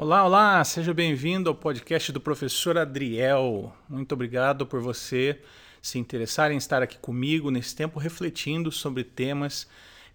Olá, 0.00 0.24
olá, 0.24 0.62
seja 0.62 0.94
bem-vindo 0.94 1.50
ao 1.50 1.56
podcast 1.56 2.12
do 2.12 2.20
professor 2.20 2.78
Adriel. 2.78 3.74
Muito 3.88 4.12
obrigado 4.12 4.64
por 4.64 4.80
você 4.80 5.40
se 5.82 5.98
interessar 5.98 6.52
em 6.52 6.56
estar 6.56 6.80
aqui 6.80 6.96
comigo 6.98 7.50
nesse 7.50 7.74
tempo 7.74 7.98
refletindo 7.98 8.70
sobre 8.70 9.02
temas 9.02 9.66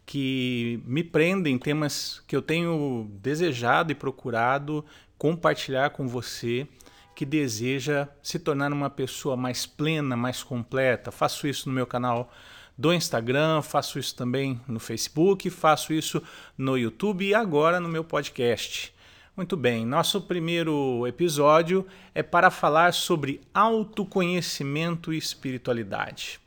que 0.06 0.82
me 0.86 1.04
prendem, 1.04 1.58
temas 1.58 2.24
que 2.26 2.34
eu 2.34 2.42
tenho 2.42 3.12
desejado 3.22 3.92
e 3.92 3.96
procurado 3.96 4.86
compartilhar 5.18 5.90
com 5.90 6.08
você 6.08 6.66
que 7.14 7.26
deseja 7.26 8.08
se 8.22 8.40
tornar 8.40 8.72
uma 8.72 8.90
pessoa 8.90 9.36
mais 9.36 9.66
plena, 9.66 10.16
mais 10.16 10.42
completa. 10.42 11.12
Faço 11.12 11.46
isso 11.46 11.68
no 11.68 11.76
meu 11.76 11.86
canal 11.86 12.32
do 12.78 12.94
Instagram, 12.94 13.62
faço 13.62 14.00
isso 14.00 14.16
também 14.16 14.62
no 14.66 14.80
Facebook, 14.80 15.50
faço 15.50 15.92
isso 15.92 16.24
no 16.58 16.78
YouTube 16.78 17.26
e 17.26 17.36
agora 17.36 17.82
no 17.82 17.90
meu 17.90 18.06
podcast. 18.06 18.93
Muito 19.36 19.58
bem, 19.58 19.84
nosso 19.84 20.22
primeiro 20.22 21.08
episódio 21.08 21.88
é 22.14 22.22
para 22.22 22.52
falar 22.52 22.94
sobre 22.94 23.42
autoconhecimento 23.52 25.12
e 25.12 25.18
espiritualidade. 25.18 26.40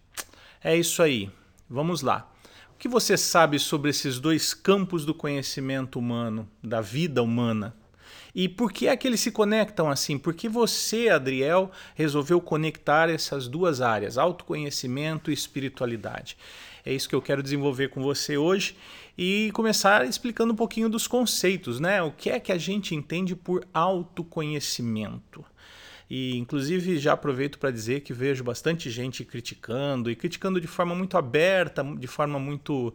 É 0.62 0.76
isso 0.76 1.02
aí, 1.02 1.28
vamos 1.68 2.00
lá. 2.00 2.30
O 2.72 2.78
que 2.78 2.86
você 2.86 3.16
sabe 3.16 3.58
sobre 3.58 3.90
esses 3.90 4.20
dois 4.20 4.54
campos 4.54 5.04
do 5.04 5.12
conhecimento 5.12 5.98
humano, 5.98 6.48
da 6.62 6.80
vida 6.80 7.24
humana? 7.24 7.74
E 8.32 8.48
por 8.48 8.70
que 8.70 8.86
é 8.86 8.96
que 8.96 9.08
eles 9.08 9.18
se 9.18 9.32
conectam 9.32 9.90
assim? 9.90 10.16
Por 10.16 10.32
que 10.32 10.48
você, 10.48 11.08
Adriel, 11.08 11.72
resolveu 11.96 12.40
conectar 12.40 13.10
essas 13.10 13.48
duas 13.48 13.80
áreas, 13.80 14.16
autoconhecimento 14.16 15.28
e 15.28 15.34
espiritualidade? 15.34 16.36
É 16.86 16.94
isso 16.94 17.08
que 17.08 17.14
eu 17.16 17.20
quero 17.20 17.42
desenvolver 17.42 17.88
com 17.88 18.00
você 18.00 18.36
hoje 18.36 18.76
e 19.18 19.50
começar 19.52 20.06
explicando 20.06 20.52
um 20.52 20.56
pouquinho 20.56 20.88
dos 20.88 21.08
conceitos, 21.08 21.80
né? 21.80 22.00
O 22.00 22.12
que 22.12 22.30
é 22.30 22.38
que 22.38 22.52
a 22.52 22.56
gente 22.56 22.94
entende 22.94 23.34
por 23.34 23.66
autoconhecimento? 23.74 25.44
E 26.08 26.36
inclusive 26.36 26.96
já 26.98 27.14
aproveito 27.14 27.58
para 27.58 27.72
dizer 27.72 28.02
que 28.02 28.12
vejo 28.12 28.44
bastante 28.44 28.88
gente 28.88 29.24
criticando 29.24 30.08
e 30.08 30.14
criticando 30.14 30.60
de 30.60 30.68
forma 30.68 30.94
muito 30.94 31.18
aberta, 31.18 31.82
de 31.82 32.06
forma 32.06 32.38
muito 32.38 32.94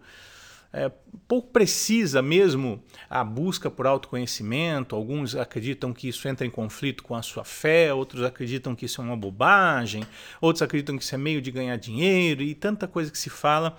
é, 0.74 0.90
pouco 1.28 1.52
precisa 1.52 2.22
mesmo 2.22 2.82
a 3.10 3.24
busca 3.24 3.70
por 3.70 3.86
autoconhecimento. 3.86 4.96
Alguns 4.96 5.36
acreditam 5.36 5.94
que 5.94 6.08
isso 6.08 6.28
entra 6.28 6.46
em 6.46 6.50
conflito 6.50 7.04
com 7.04 7.16
a 7.16 7.22
sua 7.22 7.44
fé, 7.44 7.94
outros 7.94 8.24
acreditam 8.24 8.76
que 8.76 8.86
isso 8.86 9.02
é 9.02 9.04
uma 9.04 9.18
bobagem, 9.18 10.04
outros 10.40 10.62
acreditam 10.62 10.98
que 10.98 11.04
isso 11.04 11.16
é 11.16 11.18
meio 11.18 11.42
de 11.42 11.52
ganhar 11.52 11.76
dinheiro 11.76 12.42
e 12.42 12.56
tanta 12.56 12.88
coisa 12.88 13.12
que 13.12 13.18
se 13.18 13.30
fala 13.30 13.78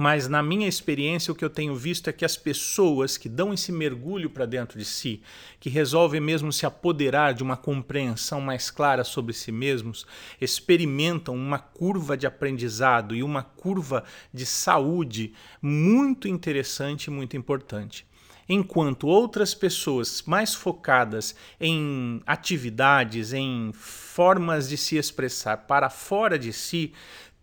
mas 0.00 0.28
na 0.28 0.44
minha 0.44 0.68
experiência, 0.68 1.32
o 1.32 1.34
que 1.34 1.44
eu 1.44 1.50
tenho 1.50 1.74
visto 1.74 2.06
é 2.06 2.12
que 2.12 2.24
as 2.24 2.36
pessoas 2.36 3.16
que 3.16 3.28
dão 3.28 3.52
esse 3.52 3.72
mergulho 3.72 4.30
para 4.30 4.46
dentro 4.46 4.78
de 4.78 4.84
si, 4.84 5.20
que 5.58 5.68
resolvem 5.68 6.20
mesmo 6.20 6.52
se 6.52 6.64
apoderar 6.64 7.34
de 7.34 7.42
uma 7.42 7.56
compreensão 7.56 8.40
mais 8.40 8.70
clara 8.70 9.02
sobre 9.02 9.32
si 9.32 9.50
mesmos, 9.50 10.06
experimentam 10.40 11.34
uma 11.34 11.58
curva 11.58 12.16
de 12.16 12.28
aprendizado 12.28 13.12
e 13.12 13.24
uma 13.24 13.42
curva 13.42 14.04
de 14.32 14.46
saúde 14.46 15.32
muito 15.60 16.28
interessante 16.28 17.06
e 17.06 17.10
muito 17.10 17.36
importante. 17.36 18.06
Enquanto 18.48 19.08
outras 19.08 19.52
pessoas 19.52 20.22
mais 20.24 20.54
focadas 20.54 21.34
em 21.60 22.22
atividades, 22.24 23.34
em 23.34 23.72
formas 23.74 24.68
de 24.68 24.76
se 24.76 24.96
expressar 24.96 25.58
para 25.66 25.90
fora 25.90 26.38
de 26.38 26.50
si, 26.50 26.94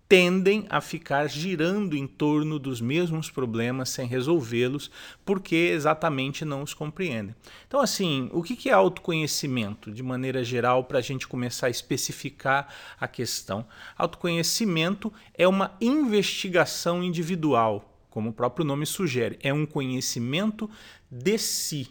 tendem 0.07 0.65
a 0.69 0.79
ficar 0.81 1.27
girando 1.27 1.95
em 1.95 2.05
torno 2.05 2.59
dos 2.59 2.79
mesmos 2.79 3.31
problemas 3.31 3.89
sem 3.89 4.07
resolvê-los, 4.07 4.91
porque 5.25 5.55
exatamente 5.55 6.45
não 6.45 6.61
os 6.61 6.73
compreendem. 6.73 7.35
Então, 7.67 7.79
assim, 7.79 8.29
o 8.31 8.43
que 8.43 8.69
é 8.69 8.73
autoconhecimento, 8.73 9.91
de 9.91 10.03
maneira 10.03 10.43
geral, 10.43 10.83
para 10.83 10.99
a 10.99 11.01
gente 11.01 11.27
começar 11.27 11.67
a 11.67 11.71
especificar 11.71 12.67
a 12.99 13.07
questão? 13.07 13.65
Autoconhecimento 13.97 15.11
é 15.33 15.47
uma 15.47 15.75
investigação 15.81 17.03
individual, 17.03 17.91
como 18.09 18.29
o 18.29 18.33
próprio 18.33 18.65
nome 18.65 18.85
sugere, 18.85 19.39
é 19.41 19.53
um 19.53 19.65
conhecimento 19.65 20.69
de 21.09 21.37
si. 21.37 21.89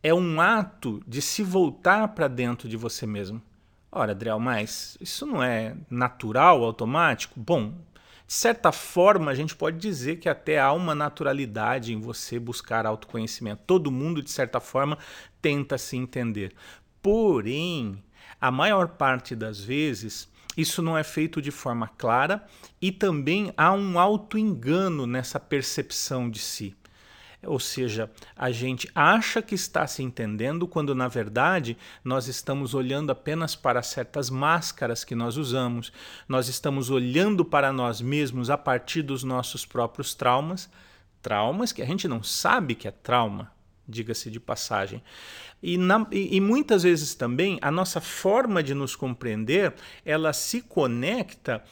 É 0.00 0.14
um 0.14 0.40
ato 0.40 1.02
de 1.06 1.20
se 1.20 1.42
voltar 1.42 2.08
para 2.08 2.28
dentro 2.28 2.68
de 2.68 2.76
você 2.76 3.06
mesmo. 3.06 3.42
Ora, 3.90 4.12
Adriel, 4.12 4.38
mas 4.38 4.98
isso 5.00 5.24
não 5.24 5.42
é 5.42 5.74
natural, 5.90 6.62
automático? 6.62 7.40
Bom, 7.40 7.72
de 8.26 8.34
certa 8.34 8.70
forma, 8.70 9.30
a 9.30 9.34
gente 9.34 9.56
pode 9.56 9.78
dizer 9.78 10.16
que 10.16 10.28
até 10.28 10.60
há 10.60 10.70
uma 10.72 10.94
naturalidade 10.94 11.94
em 11.94 11.98
você 11.98 12.38
buscar 12.38 12.84
autoconhecimento. 12.84 13.62
Todo 13.66 13.90
mundo, 13.90 14.22
de 14.22 14.30
certa 14.30 14.60
forma, 14.60 14.98
tenta 15.40 15.78
se 15.78 15.96
entender. 15.96 16.54
Porém, 17.00 18.02
a 18.38 18.50
maior 18.50 18.88
parte 18.88 19.34
das 19.34 19.58
vezes, 19.58 20.28
isso 20.54 20.82
não 20.82 20.98
é 20.98 21.02
feito 21.02 21.40
de 21.40 21.50
forma 21.50 21.88
clara 21.88 22.44
e 22.82 22.92
também 22.92 23.50
há 23.56 23.72
um 23.72 23.98
auto-engano 23.98 25.06
nessa 25.06 25.40
percepção 25.40 26.28
de 26.28 26.40
si. 26.40 26.76
Ou 27.44 27.60
seja, 27.60 28.10
a 28.36 28.50
gente 28.50 28.90
acha 28.92 29.40
que 29.40 29.54
está 29.54 29.86
se 29.86 30.02
entendendo 30.02 30.66
quando 30.66 30.92
na 30.92 31.06
verdade 31.06 31.76
nós 32.02 32.26
estamos 32.26 32.74
olhando 32.74 33.12
apenas 33.12 33.54
para 33.54 33.80
certas 33.80 34.28
máscaras 34.28 35.04
que 35.04 35.14
nós 35.14 35.36
usamos, 35.36 35.92
nós 36.28 36.48
estamos 36.48 36.90
olhando 36.90 37.44
para 37.44 37.72
nós 37.72 38.00
mesmos 38.00 38.50
a 38.50 38.58
partir 38.58 39.02
dos 39.02 39.22
nossos 39.22 39.64
próprios 39.64 40.14
traumas, 40.14 40.68
traumas 41.22 41.70
que 41.70 41.80
a 41.80 41.86
gente 41.86 42.08
não 42.08 42.24
sabe 42.24 42.74
que 42.74 42.88
é 42.88 42.90
trauma, 42.90 43.52
diga-se 43.88 44.32
de 44.32 44.40
passagem. 44.40 45.00
E, 45.62 45.78
na, 45.78 46.06
e, 46.10 46.36
e, 46.36 46.40
muitas 46.40 46.82
vezes 46.82 47.14
também 47.14 47.58
a 47.62 47.70
nossa 47.70 48.00
forma 48.00 48.62
de 48.62 48.74
nos 48.74 48.94
compreender 48.96 49.74
ela 50.04 50.32
se 50.32 50.60
conecta 50.60 51.62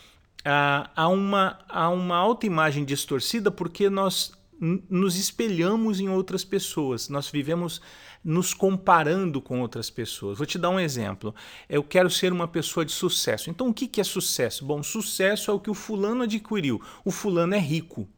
a, 0.44 0.90
a, 0.94 1.08
uma, 1.08 1.58
a 1.68 1.88
uma 1.88 2.16
autoimagem 2.16 2.84
distorcida 2.84 3.50
porque 3.50 3.90
nós 3.90 4.32
nos 4.60 5.16
espelhamos 5.16 6.00
em 6.00 6.08
outras 6.08 6.44
pessoas, 6.44 7.08
nós 7.08 7.28
vivemos 7.28 7.80
nos 8.24 8.52
comparando 8.52 9.40
com 9.40 9.60
outras 9.60 9.90
pessoas. 9.90 10.38
Vou 10.38 10.46
te 10.46 10.58
dar 10.58 10.70
um 10.70 10.80
exemplo. 10.80 11.34
Eu 11.68 11.82
quero 11.82 12.10
ser 12.10 12.32
uma 12.32 12.48
pessoa 12.48 12.84
de 12.84 12.92
sucesso. 12.92 13.50
Então, 13.50 13.68
o 13.68 13.74
que 13.74 14.00
é 14.00 14.04
sucesso? 14.04 14.64
Bom, 14.64 14.82
sucesso 14.82 15.50
é 15.50 15.54
o 15.54 15.60
que 15.60 15.70
o 15.70 15.74
fulano 15.74 16.22
adquiriu. 16.22 16.82
O 17.04 17.10
fulano 17.10 17.54
é 17.54 17.58
rico. 17.58 18.08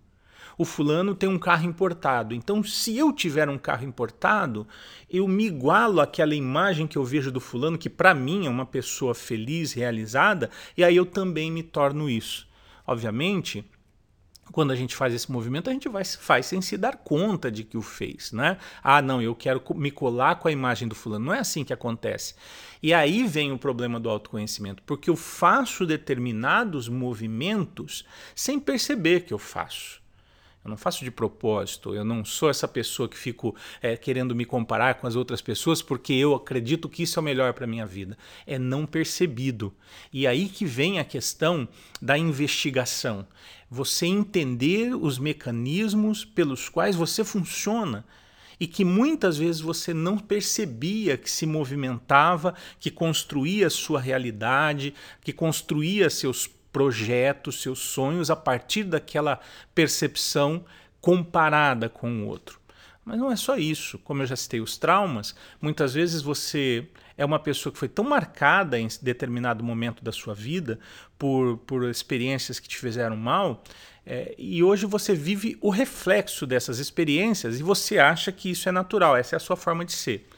O 0.56 0.65
fulano 0.65 1.15
tem 1.15 1.28
um 1.28 1.38
carro 1.38 1.66
importado. 1.66 2.34
Então, 2.34 2.65
se 2.65 2.97
eu 2.97 3.12
tiver 3.12 3.49
um 3.49 3.56
carro 3.56 3.84
importado, 3.84 4.66
eu 5.09 5.28
me 5.28 5.47
igualo 5.47 6.00
àquela 6.00 6.34
imagem 6.34 6.87
que 6.87 6.99
eu 6.99 7.05
vejo 7.05 7.31
do 7.31 7.38
fulano, 7.38 7.78
que 7.78 7.88
para 7.88 8.12
mim 8.12 8.47
é 8.47 8.50
uma 8.50 8.66
pessoa 8.66 9.15
feliz, 9.15 9.72
realizada, 9.72 10.50
e 10.76 10.82
aí 10.82 10.97
eu 10.97 11.06
também 11.06 11.53
me 11.53 11.62
torno 11.62 12.10
isso. 12.10 12.49
Obviamente, 12.84 13.65
quando 14.53 14.70
a 14.70 14.76
gente 14.76 14.97
faz 14.97 15.14
esse 15.14 15.31
movimento, 15.31 15.69
a 15.70 15.72
gente 15.72 15.88
vai, 15.88 16.04
faz 16.04 16.47
sem 16.47 16.60
se 16.60 16.76
dar 16.76 16.97
conta 16.97 17.50
de 17.50 17.64
que 17.64 17.76
o 17.76 17.82
fez, 17.82 18.32
né? 18.32 18.59
Ah, 18.82 19.03
não, 19.03 19.20
eu 19.20 19.34
quero 19.34 19.62
me 19.75 19.91
colar 19.91 20.36
com 20.36 20.48
a 20.48 20.53
imagem 20.53 20.88
do 20.88 20.94
fulano. 20.94 21.26
Não 21.26 21.34
é 21.34 21.41
assim 21.41 21.64
que 21.64 21.72
acontece. 21.72 22.34
E 22.82 22.94
aí 22.94 23.26
vem 23.26 23.53
o 23.53 23.58
problema 23.58 23.98
do 23.98 24.08
autoconhecimento, 24.08 24.82
porque 24.84 25.10
eu 25.10 25.16
faço 25.16 25.84
determinados 25.84 26.88
movimentos 26.88 28.04
sem 28.34 28.58
perceber 28.58 29.20
que 29.20 29.34
eu 29.34 29.38
faço. 29.38 30.00
Eu 30.64 30.70
não 30.70 30.76
faço 30.76 31.04
de 31.04 31.10
propósito, 31.10 31.94
eu 31.94 32.04
não 32.04 32.24
sou 32.24 32.50
essa 32.50 32.66
pessoa 32.66 33.08
que 33.08 33.16
fico 33.16 33.54
é, 33.80 33.96
querendo 33.96 34.34
me 34.34 34.44
comparar 34.44 34.94
com 34.94 35.06
as 35.06 35.16
outras 35.16 35.41
pessoas 35.41 35.80
porque 35.80 36.12
eu 36.12 36.34
acredito 36.34 36.88
que 36.88 37.04
isso 37.04 37.19
é 37.19 37.22
o 37.22 37.24
melhor 37.24 37.52
para 37.54 37.64
a 37.64 37.69
minha 37.69 37.86
vida. 37.86 38.19
É 38.46 38.58
não 38.58 38.84
percebido. 38.84 39.72
E 40.12 40.26
aí 40.26 40.48
que 40.48 40.66
vem 40.66 40.98
a 40.98 41.04
questão 41.04 41.69
da 42.02 42.19
investigação. 42.19 43.26
Você 43.70 44.06
entender 44.06 44.94
os 44.94 45.19
mecanismos 45.19 46.24
pelos 46.24 46.69
quais 46.69 46.96
você 46.96 47.25
funciona 47.25 48.04
e 48.60 48.66
que 48.66 48.84
muitas 48.84 49.38
vezes 49.38 49.60
você 49.60 49.94
não 49.94 50.19
percebia 50.19 51.16
que 51.16 51.31
se 51.31 51.46
movimentava, 51.46 52.54
que 52.81 52.90
construía 52.90 53.70
sua 53.70 54.00
realidade, 54.00 54.94
que 55.22 55.32
construía 55.32 56.11
seus 56.11 56.49
projetos, 56.78 57.60
seus 57.60 57.80
sonhos 57.80 58.30
a 58.30 58.36
partir 58.36 58.84
daquela 58.84 59.40
percepção 59.75 60.64
comparada 61.00 61.88
com 61.88 62.22
o 62.22 62.26
outro. 62.28 62.60
Mas 63.04 63.19
não 63.19 63.32
é 63.32 63.34
só 63.34 63.56
isso. 63.56 63.98
Como 63.98 64.22
eu 64.22 64.26
já 64.26 64.36
citei 64.36 64.60
os 64.60 64.78
traumas, 64.78 65.34
muitas 65.60 65.92
vezes 65.92 66.22
você 66.22 66.86
é 67.16 67.25
uma 67.25 67.40
pessoa 67.40 67.72
que 67.72 67.78
foi 67.80 67.88
tão 67.88 68.04
marcada 68.04 68.78
em 68.78 68.86
determinado 69.02 69.64
momento 69.64 70.04
da 70.04 70.12
sua 70.12 70.34
vida 70.34 70.78
por, 71.19 71.58
por 71.66 71.82
experiências 71.90 72.60
que 72.60 72.69
te 72.69 72.78
fizeram 72.78 73.16
mal, 73.16 73.64
é, 74.06 74.36
e 74.38 74.62
hoje 74.62 74.86
você 74.86 75.16
vive 75.16 75.58
o 75.60 75.70
reflexo 75.70 76.46
dessas 76.46 76.78
experiências 76.78 77.58
e 77.58 77.62
você 77.64 77.98
acha 77.98 78.30
que 78.30 78.50
isso 78.50 78.69
é 78.69 78.72
natural, 78.72 79.16
essa 79.16 79.34
é 79.34 79.36
a 79.38 79.40
sua 79.40 79.56
forma 79.56 79.84
de 79.84 79.94
ser. 79.94 80.28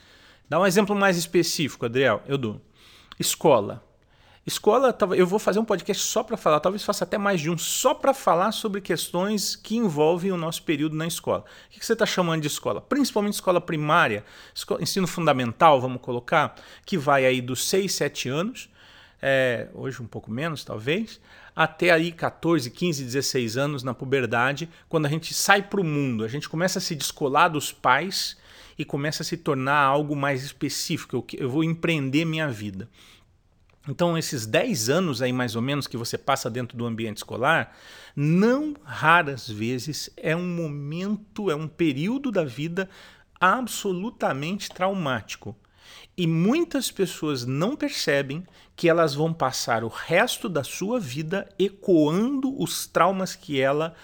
Dá 0.49 0.59
um 0.59 0.65
exemplo 0.65 0.95
mais 0.95 1.17
específico, 1.17 1.85
Adriel, 1.85 2.23
eu 2.25 2.35
dou. 2.35 2.59
Escola. 3.19 3.90
Escola, 4.43 4.97
eu 5.15 5.27
vou 5.27 5.37
fazer 5.37 5.59
um 5.59 5.65
podcast 5.65 6.03
só 6.03 6.23
para 6.23 6.35
falar, 6.35 6.59
talvez 6.59 6.83
faça 6.83 7.03
até 7.03 7.15
mais 7.15 7.39
de 7.39 7.47
um, 7.47 7.55
só 7.59 7.93
para 7.93 8.11
falar 8.11 8.51
sobre 8.51 8.81
questões 8.81 9.55
que 9.55 9.77
envolvem 9.77 10.31
o 10.31 10.37
nosso 10.37 10.63
período 10.63 10.95
na 10.95 11.05
escola. 11.05 11.45
O 11.67 11.69
que 11.69 11.85
você 11.85 11.93
está 11.93 12.07
chamando 12.07 12.41
de 12.41 12.47
escola? 12.47 12.81
Principalmente 12.81 13.35
escola 13.35 13.61
primária, 13.61 14.25
ensino 14.79 15.05
fundamental, 15.05 15.79
vamos 15.79 16.01
colocar, 16.01 16.55
que 16.83 16.97
vai 16.97 17.23
aí 17.23 17.39
dos 17.39 17.67
6, 17.67 17.93
7 17.93 18.29
anos, 18.29 18.67
é, 19.21 19.67
hoje 19.75 20.01
um 20.01 20.07
pouco 20.07 20.31
menos 20.31 20.63
talvez, 20.63 21.21
até 21.55 21.91
aí 21.91 22.11
14, 22.11 22.71
15, 22.71 23.03
16 23.03 23.57
anos 23.57 23.83
na 23.83 23.93
puberdade, 23.93 24.67
quando 24.89 25.05
a 25.05 25.09
gente 25.09 25.35
sai 25.35 25.61
para 25.61 25.79
o 25.79 25.83
mundo, 25.83 26.23
a 26.23 26.27
gente 26.27 26.49
começa 26.49 26.79
a 26.79 26.81
se 26.81 26.95
descolar 26.95 27.47
dos 27.47 27.71
pais 27.71 28.35
e 28.75 28.83
começa 28.83 29.21
a 29.21 29.25
se 29.25 29.37
tornar 29.37 29.77
algo 29.77 30.15
mais 30.15 30.43
específico. 30.43 31.15
Eu, 31.15 31.25
eu 31.37 31.49
vou 31.49 31.63
empreender 31.63 32.25
minha 32.25 32.47
vida. 32.49 32.89
Então, 33.87 34.17
esses 34.17 34.45
10 34.45 34.89
anos 34.89 35.21
aí, 35.21 35.33
mais 35.33 35.55
ou 35.55 35.61
menos, 35.61 35.87
que 35.87 35.97
você 35.97 36.17
passa 36.17 36.49
dentro 36.49 36.77
do 36.77 36.85
ambiente 36.85 37.17
escolar, 37.17 37.75
não 38.15 38.75
raras 38.83 39.49
vezes 39.49 40.09
é 40.15 40.35
um 40.35 40.47
momento, 40.47 41.49
é 41.49 41.55
um 41.55 41.67
período 41.67 42.31
da 42.31 42.43
vida 42.43 42.87
absolutamente 43.39 44.69
traumático. 44.69 45.55
E 46.15 46.27
muitas 46.27 46.91
pessoas 46.91 47.45
não 47.45 47.75
percebem 47.75 48.45
que 48.75 48.87
elas 48.87 49.15
vão 49.15 49.33
passar 49.33 49.83
o 49.83 49.87
resto 49.87 50.47
da 50.47 50.63
sua 50.63 50.99
vida 50.99 51.49
ecoando 51.57 52.61
os 52.61 52.85
traumas 52.85 53.35
que 53.35 53.59
ela 53.59 53.95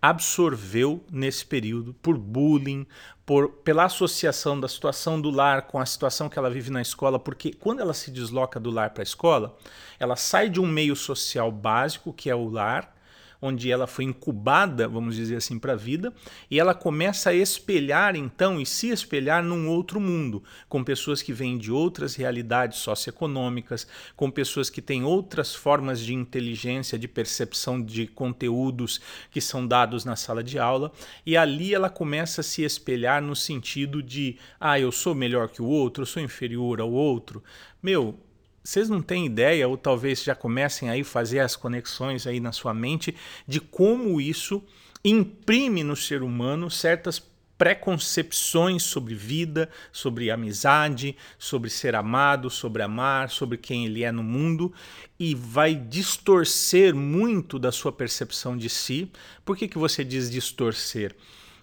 absorveu 0.00 1.04
nesse 1.10 1.44
período 1.44 1.92
por 1.94 2.16
bullying, 2.16 2.86
por, 3.26 3.48
pela 3.48 3.84
associação 3.84 4.58
da 4.58 4.68
situação 4.68 5.20
do 5.20 5.30
lar 5.30 5.62
com 5.62 5.80
a 5.80 5.84
situação 5.84 6.28
que 6.28 6.38
ela 6.38 6.48
vive 6.48 6.70
na 6.70 6.80
escola, 6.80 7.18
porque 7.18 7.52
quando 7.52 7.80
ela 7.80 7.92
se 7.92 8.12
desloca 8.12 8.60
do 8.60 8.70
lar 8.70 8.90
para 8.90 9.02
a 9.02 9.04
escola, 9.04 9.58
ela 9.98 10.14
sai 10.14 10.48
de 10.48 10.60
um 10.60 10.66
meio 10.66 10.94
social 10.94 11.50
básico, 11.50 12.12
que 12.12 12.30
é 12.30 12.34
o 12.34 12.48
lar, 12.48 12.95
onde 13.40 13.70
ela 13.70 13.86
foi 13.86 14.04
incubada, 14.04 14.88
vamos 14.88 15.16
dizer 15.16 15.36
assim, 15.36 15.58
para 15.58 15.72
a 15.72 15.76
vida, 15.76 16.12
e 16.50 16.58
ela 16.58 16.74
começa 16.74 17.30
a 17.30 17.34
espelhar 17.34 18.16
então 18.16 18.60
e 18.60 18.66
se 18.66 18.88
espelhar 18.88 19.42
num 19.42 19.68
outro 19.68 20.00
mundo, 20.00 20.42
com 20.68 20.82
pessoas 20.82 21.22
que 21.22 21.32
vêm 21.32 21.58
de 21.58 21.70
outras 21.70 22.14
realidades 22.14 22.78
socioeconômicas, 22.78 23.86
com 24.14 24.30
pessoas 24.30 24.70
que 24.70 24.82
têm 24.82 25.04
outras 25.04 25.54
formas 25.54 26.00
de 26.00 26.14
inteligência, 26.14 26.98
de 26.98 27.08
percepção 27.08 27.82
de 27.82 28.06
conteúdos 28.06 29.00
que 29.30 29.40
são 29.40 29.66
dados 29.66 30.04
na 30.04 30.16
sala 30.16 30.42
de 30.42 30.58
aula, 30.58 30.92
e 31.24 31.36
ali 31.36 31.74
ela 31.74 31.90
começa 31.90 32.40
a 32.40 32.44
se 32.44 32.62
espelhar 32.62 33.22
no 33.22 33.36
sentido 33.36 34.02
de, 34.02 34.36
ah, 34.60 34.78
eu 34.78 34.90
sou 34.92 35.14
melhor 35.14 35.48
que 35.48 35.62
o 35.62 35.66
outro, 35.66 36.02
eu 36.02 36.06
sou 36.06 36.22
inferior 36.22 36.80
ao 36.80 36.90
outro. 36.90 37.42
Meu, 37.82 38.18
vocês 38.66 38.88
não 38.88 39.00
têm 39.00 39.26
ideia, 39.26 39.68
ou 39.68 39.76
talvez 39.76 40.24
já 40.24 40.34
comecem 40.34 40.90
aí 40.90 41.04
fazer 41.04 41.38
as 41.38 41.54
conexões 41.54 42.26
aí 42.26 42.40
na 42.40 42.50
sua 42.50 42.74
mente 42.74 43.14
de 43.46 43.60
como 43.60 44.20
isso 44.20 44.60
imprime 45.04 45.84
no 45.84 45.94
ser 45.94 46.20
humano 46.20 46.68
certas 46.68 47.22
preconcepções 47.56 48.82
sobre 48.82 49.14
vida, 49.14 49.70
sobre 49.92 50.32
amizade, 50.32 51.16
sobre 51.38 51.70
ser 51.70 51.94
amado, 51.94 52.50
sobre 52.50 52.82
amar, 52.82 53.30
sobre 53.30 53.56
quem 53.56 53.86
ele 53.86 54.02
é 54.02 54.10
no 54.10 54.24
mundo 54.24 54.74
e 55.16 55.32
vai 55.32 55.76
distorcer 55.76 56.92
muito 56.92 57.60
da 57.60 57.70
sua 57.70 57.92
percepção 57.92 58.56
de 58.56 58.68
si. 58.68 59.08
Por 59.44 59.56
que, 59.56 59.68
que 59.68 59.78
você 59.78 60.02
diz 60.02 60.28
distorcer? 60.28 61.14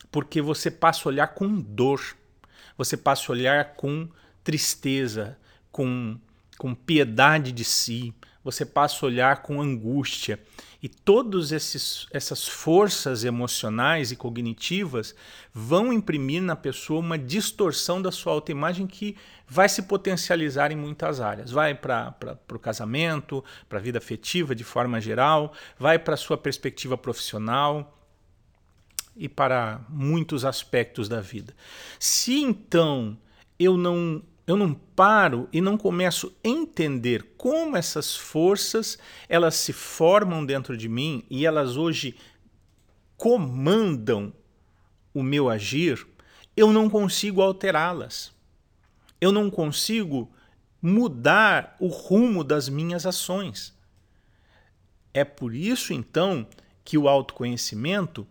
Porque 0.09 0.41
você 0.41 0.71
passa 0.71 1.01
a 1.03 1.11
olhar 1.11 1.27
com 1.27 1.59
dor, 1.59 2.01
você 2.77 2.95
passa 2.95 3.29
a 3.29 3.35
olhar 3.35 3.73
com 3.75 4.07
tristeza, 4.41 5.37
com 5.69 6.17
com 6.63 6.73
piedade 6.73 7.51
de 7.51 7.65
si, 7.65 8.13
você 8.41 8.65
passa 8.65 9.05
a 9.05 9.07
olhar 9.07 9.41
com 9.41 9.61
angústia. 9.61 10.39
E 10.81 10.87
todas 10.87 11.51
essas 11.51 12.47
forças 12.47 13.25
emocionais 13.25 14.13
e 14.13 14.15
cognitivas 14.15 15.13
vão 15.53 15.91
imprimir 15.91 16.41
na 16.41 16.55
pessoa 16.55 17.01
uma 17.01 17.17
distorção 17.17 18.01
da 18.01 18.13
sua 18.13 18.31
autoimagem 18.31 18.87
que 18.87 19.17
vai 19.45 19.67
se 19.67 19.81
potencializar 19.81 20.71
em 20.71 20.77
muitas 20.77 21.19
áreas. 21.19 21.51
Vai 21.51 21.75
para 21.75 22.15
o 22.53 22.59
casamento, 22.59 23.43
para 23.67 23.79
a 23.79 23.81
vida 23.81 23.97
afetiva 23.97 24.55
de 24.55 24.63
forma 24.63 25.01
geral, 25.01 25.51
vai 25.77 25.99
para 25.99 26.13
a 26.13 26.17
sua 26.17 26.37
perspectiva 26.37 26.97
profissional 26.97 27.99
e 29.17 29.27
para 29.27 29.81
muitos 29.89 30.45
aspectos 30.45 31.09
da 31.09 31.19
vida. 31.19 31.53
Se 31.99 32.39
então 32.39 33.17
eu 33.59 33.75
não 33.75 34.23
eu 34.45 34.57
não 34.57 34.73
paro 34.73 35.47
e 35.53 35.61
não 35.61 35.77
começo 35.77 36.35
a 36.43 36.47
entender 36.47 37.33
como 37.37 37.77
essas 37.77 38.15
forças 38.15 38.97
elas 39.29 39.55
se 39.55 39.71
formam 39.71 40.45
dentro 40.45 40.75
de 40.75 40.89
mim 40.89 41.23
e 41.29 41.45
elas 41.45 41.77
hoje 41.77 42.15
comandam 43.15 44.33
o 45.13 45.23
meu 45.23 45.49
agir, 45.49 46.05
eu 46.57 46.73
não 46.73 46.89
consigo 46.89 47.41
alterá-las. 47.41 48.33
Eu 49.21 49.31
não 49.31 49.49
consigo 49.49 50.29
mudar 50.81 51.77
o 51.79 51.87
rumo 51.87 52.43
das 52.43 52.67
minhas 52.67 53.05
ações. 53.05 53.73
É 55.13 55.23
por 55.23 55.55
isso 55.55 55.93
então 55.93 56.45
que 56.83 56.97
o 56.97 57.07
autoconhecimento 57.07 58.27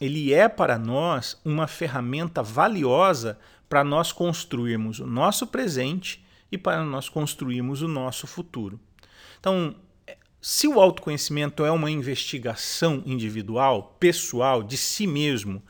ele 0.00 0.34
é 0.34 0.48
para 0.48 0.76
nós 0.76 1.40
uma 1.44 1.68
ferramenta 1.68 2.42
valiosa 2.42 3.38
para 3.72 3.82
nós 3.82 4.12
construirmos 4.12 5.00
o 5.00 5.06
nosso 5.06 5.46
presente 5.46 6.22
e 6.52 6.58
para 6.58 6.84
nós 6.84 7.08
construirmos 7.08 7.80
o 7.80 7.88
nosso 7.88 8.26
futuro. 8.26 8.78
Então, 9.40 9.74
se 10.42 10.68
o 10.68 10.78
autoconhecimento 10.78 11.64
é 11.64 11.70
uma 11.70 11.90
investigação 11.90 13.02
individual, 13.06 13.96
pessoal, 13.98 14.62
de 14.62 14.76
si 14.76 15.06
mesmo, 15.06 15.62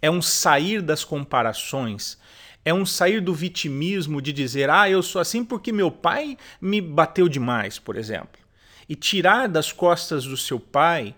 é 0.00 0.08
um 0.08 0.22
sair 0.22 0.80
das 0.80 1.02
comparações, 1.02 2.16
é 2.64 2.72
um 2.72 2.86
sair 2.86 3.20
do 3.20 3.34
vitimismo 3.34 4.22
de 4.22 4.32
dizer, 4.32 4.70
ah, 4.70 4.88
eu 4.88 5.02
sou 5.02 5.20
assim 5.20 5.44
porque 5.44 5.72
meu 5.72 5.90
pai 5.90 6.38
me 6.60 6.80
bateu 6.80 7.28
demais, 7.28 7.80
por 7.80 7.96
exemplo. 7.96 8.40
E 8.88 8.94
tirar 8.94 9.48
das 9.48 9.72
costas 9.72 10.24
do 10.24 10.36
seu 10.36 10.60
pai, 10.60 11.16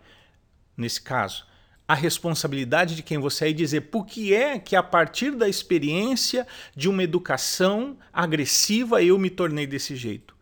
nesse 0.78 1.02
caso, 1.02 1.44
a 1.92 1.94
responsabilidade 1.94 2.96
de 2.96 3.02
quem 3.02 3.18
você 3.18 3.44
é 3.44 3.50
e 3.50 3.54
dizer 3.54 3.82
por 3.82 4.06
que 4.06 4.32
é 4.32 4.58
que 4.58 4.74
a 4.74 4.82
partir 4.82 5.32
da 5.32 5.46
experiência 5.46 6.46
de 6.74 6.88
uma 6.88 7.02
educação 7.02 7.98
agressiva 8.10 9.02
eu 9.02 9.18
me 9.18 9.28
tornei 9.28 9.66
desse 9.66 9.94
jeito. 9.94 10.34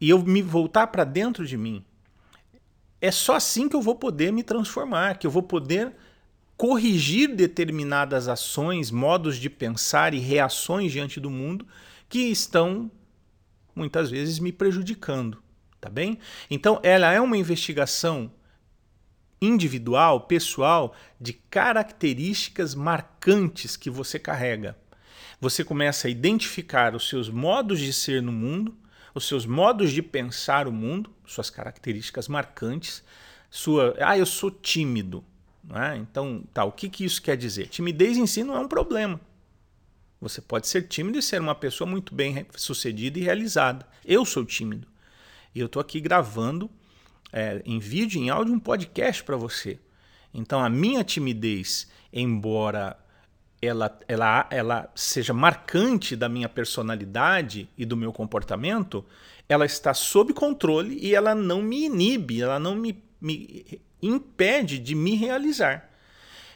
E 0.00 0.08
eu 0.08 0.22
me 0.22 0.40
voltar 0.40 0.86
para 0.86 1.02
dentro 1.02 1.44
de 1.44 1.56
mim. 1.56 1.84
É 3.00 3.10
só 3.10 3.34
assim 3.34 3.68
que 3.68 3.74
eu 3.74 3.82
vou 3.82 3.96
poder 3.96 4.32
me 4.32 4.44
transformar, 4.44 5.18
que 5.18 5.26
eu 5.26 5.30
vou 5.30 5.42
poder 5.42 5.92
corrigir 6.56 7.34
determinadas 7.34 8.28
ações, 8.28 8.92
modos 8.92 9.38
de 9.38 9.50
pensar 9.50 10.14
e 10.14 10.20
reações 10.20 10.92
diante 10.92 11.18
do 11.18 11.30
mundo 11.30 11.66
que 12.08 12.20
estão 12.30 12.88
muitas 13.74 14.08
vezes 14.08 14.38
me 14.38 14.52
prejudicando, 14.52 15.42
tá 15.80 15.90
bem? 15.90 16.20
Então 16.48 16.78
ela 16.84 17.12
é 17.12 17.20
uma 17.20 17.36
investigação 17.36 18.30
individual, 19.40 20.22
pessoal, 20.22 20.94
de 21.20 21.32
características 21.32 22.74
marcantes 22.74 23.76
que 23.76 23.90
você 23.90 24.18
carrega. 24.18 24.76
Você 25.40 25.62
começa 25.62 26.08
a 26.08 26.10
identificar 26.10 26.94
os 26.94 27.08
seus 27.08 27.28
modos 27.28 27.78
de 27.78 27.92
ser 27.92 28.22
no 28.22 28.32
mundo, 28.32 28.74
os 29.14 29.26
seus 29.26 29.44
modos 29.44 29.92
de 29.92 30.02
pensar 30.02 30.66
o 30.66 30.72
mundo, 30.72 31.10
suas 31.26 31.50
características 31.50 32.28
marcantes, 32.28 33.02
sua, 33.50 33.94
ah, 34.00 34.16
eu 34.16 34.26
sou 34.26 34.50
tímido, 34.50 35.24
né? 35.62 35.96
Então, 35.96 36.44
tá, 36.52 36.64
o 36.64 36.72
que, 36.72 36.88
que 36.88 37.04
isso 37.04 37.20
quer 37.22 37.36
dizer? 37.36 37.68
Timidez 37.68 38.16
em 38.16 38.26
si 38.26 38.42
não 38.44 38.54
é 38.56 38.58
um 38.58 38.68
problema. 38.68 39.20
Você 40.20 40.40
pode 40.40 40.66
ser 40.66 40.88
tímido 40.88 41.18
e 41.18 41.22
ser 41.22 41.40
uma 41.40 41.54
pessoa 41.54 41.88
muito 41.88 42.14
bem 42.14 42.46
sucedida 42.56 43.18
e 43.18 43.22
realizada. 43.22 43.86
Eu 44.04 44.24
sou 44.24 44.44
tímido. 44.44 44.88
E 45.54 45.60
eu 45.60 45.66
estou 45.66 45.80
aqui 45.80 46.00
gravando 46.00 46.70
é, 47.32 47.62
em 47.64 47.78
vídeo, 47.78 48.20
em 48.20 48.30
áudio, 48.30 48.54
um 48.54 48.58
podcast 48.58 49.22
para 49.24 49.36
você. 49.36 49.78
Então 50.32 50.62
a 50.62 50.68
minha 50.68 51.02
timidez, 51.02 51.88
embora 52.12 52.96
ela, 53.60 53.98
ela, 54.06 54.46
ela 54.50 54.92
seja 54.94 55.32
marcante 55.32 56.14
da 56.14 56.28
minha 56.28 56.48
personalidade 56.48 57.68
e 57.76 57.84
do 57.84 57.96
meu 57.96 58.12
comportamento, 58.12 59.04
ela 59.48 59.64
está 59.64 59.94
sob 59.94 60.32
controle 60.32 60.98
e 61.00 61.14
ela 61.14 61.34
não 61.34 61.62
me 61.62 61.84
inibe, 61.84 62.42
ela 62.42 62.58
não 62.58 62.74
me, 62.74 63.02
me 63.20 63.80
impede 64.02 64.78
de 64.78 64.94
me 64.94 65.14
realizar. 65.14 65.90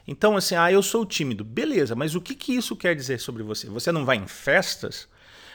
Então, 0.06 0.36
assim, 0.36 0.56
ah, 0.56 0.72
eu 0.72 0.82
sou 0.82 1.06
tímido. 1.06 1.44
Beleza, 1.44 1.94
mas 1.94 2.14
o 2.14 2.20
que, 2.20 2.34
que 2.34 2.54
isso 2.54 2.74
quer 2.74 2.96
dizer 2.96 3.20
sobre 3.20 3.42
você? 3.42 3.68
Você 3.68 3.92
não 3.92 4.04
vai 4.04 4.16
em 4.16 4.26
festas? 4.26 5.08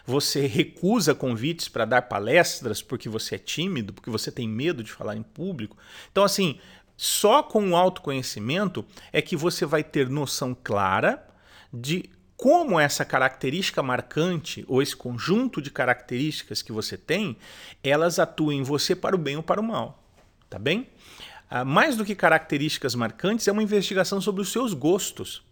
Você 0.06 0.46
recusa 0.46 1.16
convites 1.16 1.68
para 1.68 1.86
dar 1.86 2.04
palestras 2.04 2.82
porque 2.82 3.10
você 3.10 3.36
é 3.36 3.40
tímido, 3.40 3.94
porque 3.94 4.10
você 4.10 4.32
tem 4.32 4.48
medo 4.48 4.84
de 4.84 4.92
falar 4.92 5.16
em 5.16 5.24
público. 5.24 5.78
Então, 6.12 6.24
assim, 6.24 6.60
só 6.96 7.44
com 7.44 7.72
o 7.72 7.76
autoconhecimento 7.76 8.86
é 9.12 9.22
que 9.22 9.36
você 9.36 9.66
vai 9.66 9.84
ter 9.84 10.10
noção 10.10 10.56
clara 10.56 11.26
de 11.74 12.10
como 12.38 12.80
essa 12.80 13.06
característica 13.06 13.82
marcante 13.82 14.66
ou 14.68 14.82
esse 14.82 14.96
conjunto 14.96 15.62
de 15.62 15.72
características 15.72 16.62
que 16.62 16.72
você 16.72 16.98
tem, 16.98 17.38
elas 17.84 18.20
atuam 18.20 18.52
em 18.52 18.64
você 18.64 18.96
para 18.96 19.16
o 19.16 19.20
bem 19.20 19.38
ou 19.38 19.44
para 19.44 19.62
o 19.62 19.64
mal, 19.64 20.04
tá 20.50 20.60
bem? 20.60 20.90
Ah, 21.50 21.64
mais 21.64 21.96
do 21.96 22.04
que 22.04 22.16
características 22.16 22.96
marcantes, 22.96 23.48
é 23.48 23.52
uma 23.52 23.64
investigação 23.64 24.20
sobre 24.20 24.42
os 24.42 24.52
seus 24.52 24.74
gostos. 24.74 25.44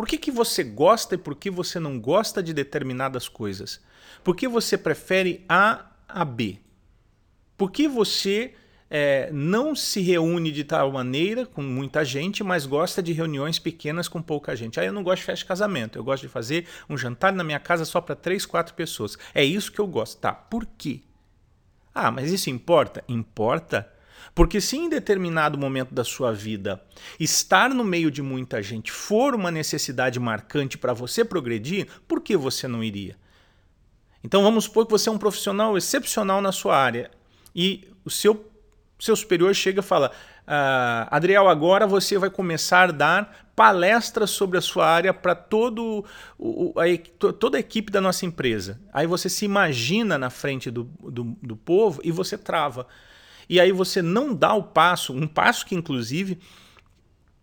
Por 0.00 0.08
que, 0.08 0.16
que 0.16 0.30
você 0.30 0.64
gosta 0.64 1.14
e 1.14 1.18
por 1.18 1.36
que 1.36 1.50
você 1.50 1.78
não 1.78 2.00
gosta 2.00 2.42
de 2.42 2.54
determinadas 2.54 3.28
coisas? 3.28 3.82
Por 4.24 4.34
que 4.34 4.48
você 4.48 4.78
prefere 4.78 5.44
A 5.46 5.90
a 6.08 6.24
B? 6.24 6.58
Por 7.54 7.70
que 7.70 7.86
você 7.86 8.54
é, 8.88 9.28
não 9.30 9.76
se 9.76 10.00
reúne 10.00 10.50
de 10.52 10.64
tal 10.64 10.90
maneira 10.90 11.44
com 11.44 11.60
muita 11.60 12.02
gente, 12.02 12.42
mas 12.42 12.64
gosta 12.64 13.02
de 13.02 13.12
reuniões 13.12 13.58
pequenas 13.58 14.08
com 14.08 14.22
pouca 14.22 14.56
gente. 14.56 14.80
Aí 14.80 14.86
eu 14.86 14.92
não 14.94 15.02
gosto 15.02 15.20
de 15.20 15.26
festa 15.26 15.44
de 15.44 15.48
casamento, 15.48 15.98
eu 15.98 16.02
gosto 16.02 16.22
de 16.22 16.28
fazer 16.28 16.66
um 16.88 16.96
jantar 16.96 17.34
na 17.34 17.44
minha 17.44 17.60
casa 17.60 17.84
só 17.84 18.00
para 18.00 18.16
três, 18.16 18.46
quatro 18.46 18.72
pessoas. 18.72 19.18
É 19.34 19.44
isso 19.44 19.70
que 19.70 19.82
eu 19.82 19.86
gosto. 19.86 20.18
Tá, 20.18 20.32
por 20.32 20.64
quê? 20.78 21.02
Ah, 21.94 22.10
mas 22.10 22.32
isso 22.32 22.48
importa? 22.48 23.04
Importa. 23.06 23.86
Porque 24.34 24.60
se 24.60 24.76
em 24.76 24.88
determinado 24.88 25.58
momento 25.58 25.94
da 25.94 26.04
sua 26.04 26.32
vida 26.32 26.82
estar 27.18 27.70
no 27.70 27.84
meio 27.84 28.10
de 28.10 28.22
muita 28.22 28.62
gente 28.62 28.92
for 28.92 29.34
uma 29.34 29.50
necessidade 29.50 30.18
marcante 30.18 30.78
para 30.78 30.92
você 30.92 31.24
progredir, 31.24 31.86
por 32.06 32.20
que 32.20 32.36
você 32.36 32.66
não 32.68 32.82
iria? 32.82 33.16
Então 34.22 34.42
vamos 34.42 34.64
supor 34.64 34.86
que 34.86 34.92
você 34.92 35.08
é 35.08 35.12
um 35.12 35.18
profissional 35.18 35.76
excepcional 35.76 36.40
na 36.40 36.52
sua 36.52 36.76
área 36.76 37.10
e 37.54 37.88
o 38.04 38.10
seu 38.10 38.50
seu 38.98 39.16
superior 39.16 39.54
chega 39.54 39.80
e 39.80 39.82
fala: 39.82 40.12
ah, 40.46 41.08
Adriel, 41.10 41.48
agora 41.48 41.86
você 41.86 42.18
vai 42.18 42.30
começar 42.30 42.90
a 42.90 42.92
dar 42.92 43.50
palestras 43.56 44.30
sobre 44.30 44.58
a 44.58 44.60
sua 44.60 44.86
área 44.86 45.12
para 45.12 45.34
todo 45.34 46.04
a, 46.76 47.32
toda 47.32 47.56
a 47.56 47.60
equipe 47.60 47.90
da 47.90 48.00
nossa 48.00 48.26
empresa. 48.26 48.80
Aí 48.92 49.06
você 49.06 49.28
se 49.28 49.44
imagina 49.44 50.18
na 50.18 50.30
frente 50.30 50.70
do, 50.70 50.84
do, 50.84 51.36
do 51.42 51.56
povo 51.56 52.00
e 52.04 52.10
você 52.10 52.36
trava. 52.36 52.86
E 53.50 53.58
aí 53.58 53.72
você 53.72 54.00
não 54.00 54.32
dá 54.32 54.54
o 54.54 54.62
passo, 54.62 55.12
um 55.12 55.26
passo 55.26 55.66
que 55.66 55.74
inclusive 55.74 56.38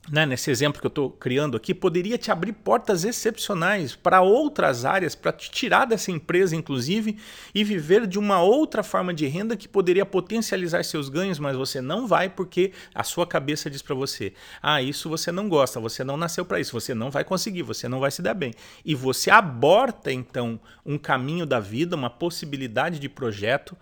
né, 0.10 0.26
nesse 0.26 0.50
exemplo 0.50 0.80
que 0.80 0.88
eu 0.88 0.90
estou 0.90 1.10
criando 1.10 1.58
aqui, 1.58 1.74
poderia 1.74 2.18
te 2.18 2.32
abrir 2.32 2.54
portas 2.54 3.04
excepcionais 3.04 3.94
para 3.94 4.22
outras 4.22 4.86
áreas, 4.86 5.16
para 5.16 5.34
te 5.34 5.52
tirar 5.52 5.84
dessa 5.84 6.10
empresa, 6.10 6.56
inclusive, 6.56 7.18
e 7.54 7.62
viver 7.62 8.08
de 8.08 8.18
uma 8.18 8.42
outra 8.42 8.84
forma 8.84 9.14
de 9.14 9.28
renda 9.28 9.58
que 9.58 9.68
poderia 9.68 10.06
potencializar 10.06 10.82
seus 10.86 11.10
ganhos, 11.10 11.40
mas 11.40 11.58
você 11.58 11.82
não 11.82 12.08
vai 12.08 12.30
porque 12.30 12.72
a 12.96 13.04
sua 13.04 13.28
cabeça 13.28 13.70
diz 13.70 13.82
para 13.82 13.96
você: 13.96 14.32
ah, 14.62 14.82
isso 14.82 15.10
você 15.10 15.30
não 15.30 15.50
gosta, 15.50 15.78
você 15.78 16.06
não 16.06 16.16
nasceu 16.16 16.46
para 16.46 16.62
isso, 16.62 16.72
você 16.72 16.94
não 16.94 17.12
vai 17.12 17.26
conseguir, 17.26 17.64
você 17.64 17.90
não 17.90 18.00
vai 18.00 18.12
se 18.12 18.22
dar 18.22 18.34
bem. 18.34 18.54
E 18.86 18.96
você 18.96 19.30
aborta 19.30 20.10
então 20.10 20.58
um 20.86 20.98
caminho 20.98 21.46
da 21.46 21.60
vida, 21.60 21.98
uma 21.98 22.10
possibilidade 22.10 22.98
de 22.98 23.10
projeto, 23.10 23.76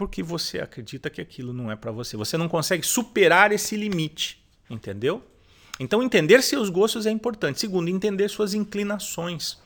porque 0.00 0.22
você 0.22 0.60
acredita 0.60 1.10
que 1.10 1.20
aquilo 1.20 1.52
não 1.52 1.70
é 1.70 1.76
para 1.76 1.92
você. 1.92 2.16
Você 2.16 2.38
não 2.38 2.48
consegue 2.48 2.86
superar 2.86 3.52
esse 3.52 3.76
limite, 3.76 4.42
entendeu? 4.70 5.22
Então, 5.78 6.02
entender 6.02 6.42
seus 6.42 6.70
gostos 6.70 7.04
é 7.04 7.10
importante. 7.10 7.60
Segundo, 7.60 7.90
entender 7.90 8.26
suas 8.30 8.54
inclinações. 8.54 9.58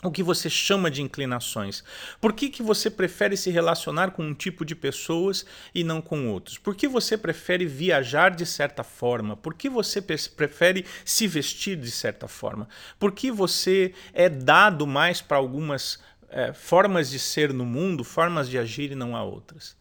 O 0.00 0.12
que 0.12 0.22
você 0.22 0.48
chama 0.48 0.88
de 0.88 1.02
inclinações? 1.02 1.82
Por 2.20 2.34
que, 2.34 2.50
que 2.50 2.62
você 2.62 2.88
prefere 2.88 3.36
se 3.36 3.50
relacionar 3.50 4.12
com 4.12 4.22
um 4.22 4.32
tipo 4.32 4.64
de 4.64 4.76
pessoas 4.76 5.44
e 5.74 5.82
não 5.82 6.00
com 6.00 6.28
outros? 6.28 6.56
Por 6.56 6.76
que 6.76 6.86
você 6.86 7.18
prefere 7.18 7.66
viajar 7.66 8.30
de 8.30 8.46
certa 8.46 8.84
forma? 8.84 9.36
Por 9.36 9.54
que 9.54 9.68
você 9.68 10.00
prefere 10.00 10.86
se 11.04 11.26
vestir 11.26 11.76
de 11.76 11.90
certa 11.90 12.28
forma? 12.28 12.68
Por 12.96 13.10
que 13.10 13.28
você 13.32 13.92
é 14.12 14.28
dado 14.28 14.86
mais 14.86 15.20
para 15.20 15.36
algumas 15.36 15.98
é, 16.30 16.52
formas 16.52 17.10
de 17.10 17.18
ser 17.18 17.52
no 17.52 17.64
mundo, 17.64 18.04
formas 18.04 18.48
de 18.48 18.58
agir 18.58 18.92
e 18.92 18.94
não 18.94 19.16
a 19.16 19.22
outras? 19.22 19.76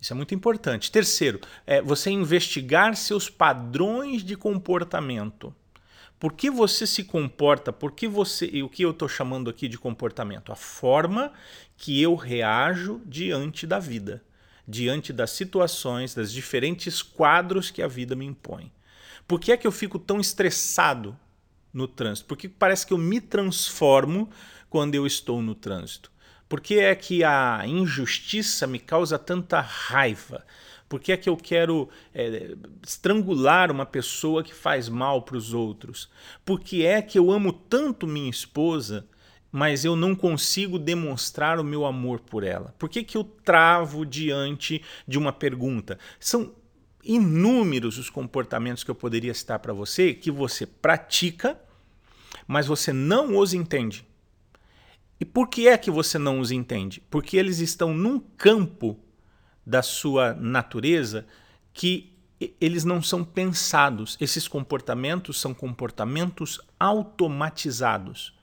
Isso 0.00 0.12
é 0.12 0.16
muito 0.16 0.34
importante. 0.34 0.92
Terceiro, 0.92 1.40
é 1.66 1.82
você 1.82 2.10
investigar 2.10 2.94
seus 2.94 3.28
padrões 3.28 4.22
de 4.22 4.36
comportamento. 4.36 5.54
Por 6.18 6.32
que 6.32 6.50
você 6.50 6.86
se 6.86 7.04
comporta? 7.04 7.72
Por 7.72 7.92
que 7.92 8.06
você. 8.08 8.48
E 8.52 8.62
o 8.62 8.68
que 8.68 8.82
eu 8.82 8.90
estou 8.90 9.08
chamando 9.08 9.50
aqui 9.50 9.68
de 9.68 9.78
comportamento? 9.78 10.52
A 10.52 10.56
forma 10.56 11.32
que 11.76 12.00
eu 12.00 12.14
reajo 12.14 13.00
diante 13.06 13.66
da 13.66 13.78
vida, 13.78 14.22
diante 14.66 15.12
das 15.12 15.30
situações, 15.30 16.14
das 16.14 16.32
diferentes 16.32 17.02
quadros 17.02 17.70
que 17.70 17.82
a 17.82 17.88
vida 17.88 18.16
me 18.16 18.26
impõe. 18.26 18.72
Por 19.26 19.38
que 19.38 19.52
é 19.52 19.56
que 19.56 19.66
eu 19.66 19.72
fico 19.72 19.98
tão 19.98 20.20
estressado 20.20 21.16
no 21.72 21.86
trânsito? 21.86 22.26
Porque 22.26 22.48
parece 22.48 22.86
que 22.86 22.92
eu 22.92 22.98
me 22.98 23.20
transformo 23.20 24.28
quando 24.68 24.94
eu 24.94 25.06
estou 25.06 25.42
no 25.42 25.54
trânsito. 25.54 26.10
Por 26.48 26.60
que 26.60 26.78
é 26.78 26.94
que 26.94 27.22
a 27.22 27.62
injustiça 27.66 28.66
me 28.66 28.78
causa 28.78 29.18
tanta 29.18 29.60
raiva? 29.60 30.44
Por 30.88 30.98
que 30.98 31.12
é 31.12 31.16
que 31.16 31.28
eu 31.28 31.36
quero 31.36 31.88
é, 32.14 32.56
estrangular 32.82 33.70
uma 33.70 33.84
pessoa 33.84 34.42
que 34.42 34.54
faz 34.54 34.88
mal 34.88 35.22
para 35.22 35.36
os 35.36 35.52
outros? 35.52 36.08
Por 36.44 36.60
que 36.60 36.86
é 36.86 37.02
que 37.02 37.18
eu 37.18 37.30
amo 37.30 37.52
tanto 37.52 38.06
minha 38.06 38.30
esposa, 38.30 39.06
mas 39.52 39.84
eu 39.84 39.94
não 39.94 40.14
consigo 40.14 40.78
demonstrar 40.78 41.60
o 41.60 41.64
meu 41.64 41.84
amor 41.84 42.20
por 42.20 42.42
ela? 42.42 42.74
Por 42.78 42.88
que, 42.88 43.04
que 43.04 43.18
eu 43.18 43.24
travo 43.24 44.06
diante 44.06 44.82
de 45.06 45.18
uma 45.18 45.32
pergunta? 45.32 45.98
São 46.18 46.54
inúmeros 47.04 47.98
os 47.98 48.08
comportamentos 48.08 48.82
que 48.82 48.90
eu 48.90 48.94
poderia 48.94 49.34
citar 49.34 49.58
para 49.58 49.74
você 49.74 50.14
que 50.14 50.30
você 50.30 50.64
pratica, 50.66 51.60
mas 52.46 52.66
você 52.66 52.94
não 52.94 53.36
os 53.36 53.52
entende. 53.52 54.06
E 55.20 55.24
por 55.24 55.48
que 55.48 55.66
é 55.66 55.76
que 55.76 55.90
você 55.90 56.18
não 56.18 56.40
os 56.40 56.50
entende? 56.50 57.02
Porque 57.10 57.36
eles 57.36 57.58
estão 57.58 57.92
num 57.92 58.18
campo 58.18 58.98
da 59.66 59.82
sua 59.82 60.32
natureza 60.34 61.26
que 61.72 62.16
eles 62.60 62.84
não 62.84 63.02
são 63.02 63.24
pensados. 63.24 64.16
Esses 64.20 64.46
comportamentos 64.46 65.40
são 65.40 65.52
comportamentos 65.52 66.60
automatizados. 66.78 68.36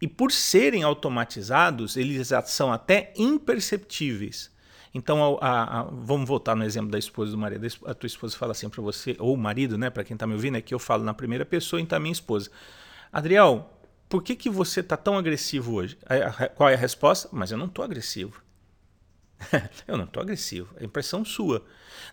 E 0.00 0.08
por 0.08 0.32
serem 0.32 0.82
automatizados, 0.82 1.96
eles 1.96 2.30
são 2.46 2.72
até 2.72 3.12
imperceptíveis. 3.16 4.50
Então, 4.94 5.38
a, 5.40 5.80
a, 5.80 5.82
vamos 5.84 6.28
voltar 6.28 6.54
no 6.54 6.64
exemplo 6.64 6.90
da 6.90 6.98
esposa 6.98 7.30
do 7.30 7.38
marido. 7.38 7.66
A 7.86 7.94
tua 7.94 8.06
esposa 8.06 8.36
fala 8.36 8.52
assim 8.52 8.68
para 8.68 8.82
você, 8.82 9.16
ou 9.18 9.34
o 9.34 9.38
marido, 9.38 9.78
né, 9.78 9.90
para 9.90 10.04
quem 10.04 10.14
está 10.14 10.26
me 10.26 10.34
ouvindo, 10.34 10.56
é 10.56 10.60
que 10.60 10.74
eu 10.74 10.78
falo 10.78 11.04
na 11.04 11.14
primeira 11.14 11.46
pessoa, 11.46 11.80
então 11.80 11.96
a 11.96 12.00
minha 12.00 12.12
esposa. 12.12 12.50
Adriel, 13.12 13.71
por 14.12 14.22
que, 14.22 14.36
que 14.36 14.50
você 14.50 14.80
está 14.80 14.94
tão 14.94 15.16
agressivo 15.16 15.72
hoje? 15.72 15.96
Qual 16.54 16.68
é 16.68 16.74
a 16.74 16.76
resposta? 16.76 17.30
Mas 17.32 17.50
eu 17.50 17.56
não 17.56 17.64
estou 17.64 17.82
agressivo. 17.82 18.42
eu 19.88 19.96
não 19.96 20.04
estou 20.04 20.22
agressivo. 20.22 20.68
É 20.78 20.84
impressão 20.84 21.24
sua. 21.24 21.64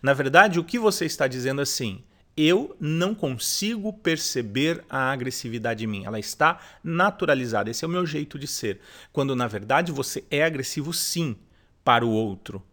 Na 0.02 0.14
verdade, 0.14 0.58
o 0.58 0.64
que 0.64 0.78
você 0.78 1.04
está 1.04 1.28
dizendo 1.28 1.60
assim, 1.60 2.02
eu 2.34 2.74
não 2.80 3.14
consigo 3.14 3.92
perceber 3.92 4.82
a 4.88 5.12
agressividade 5.12 5.84
em 5.84 5.86
mim. 5.86 6.04
Ela 6.06 6.18
está 6.18 6.58
naturalizada. 6.82 7.68
Esse 7.68 7.84
é 7.84 7.88
o 7.88 7.90
meu 7.90 8.06
jeito 8.06 8.38
de 8.38 8.46
ser. 8.46 8.80
Quando 9.12 9.36
na 9.36 9.46
verdade 9.46 9.92
você 9.92 10.24
é 10.30 10.42
agressivo 10.42 10.94
sim 10.94 11.36
para 11.84 12.06
o 12.06 12.10
outro. 12.10 12.64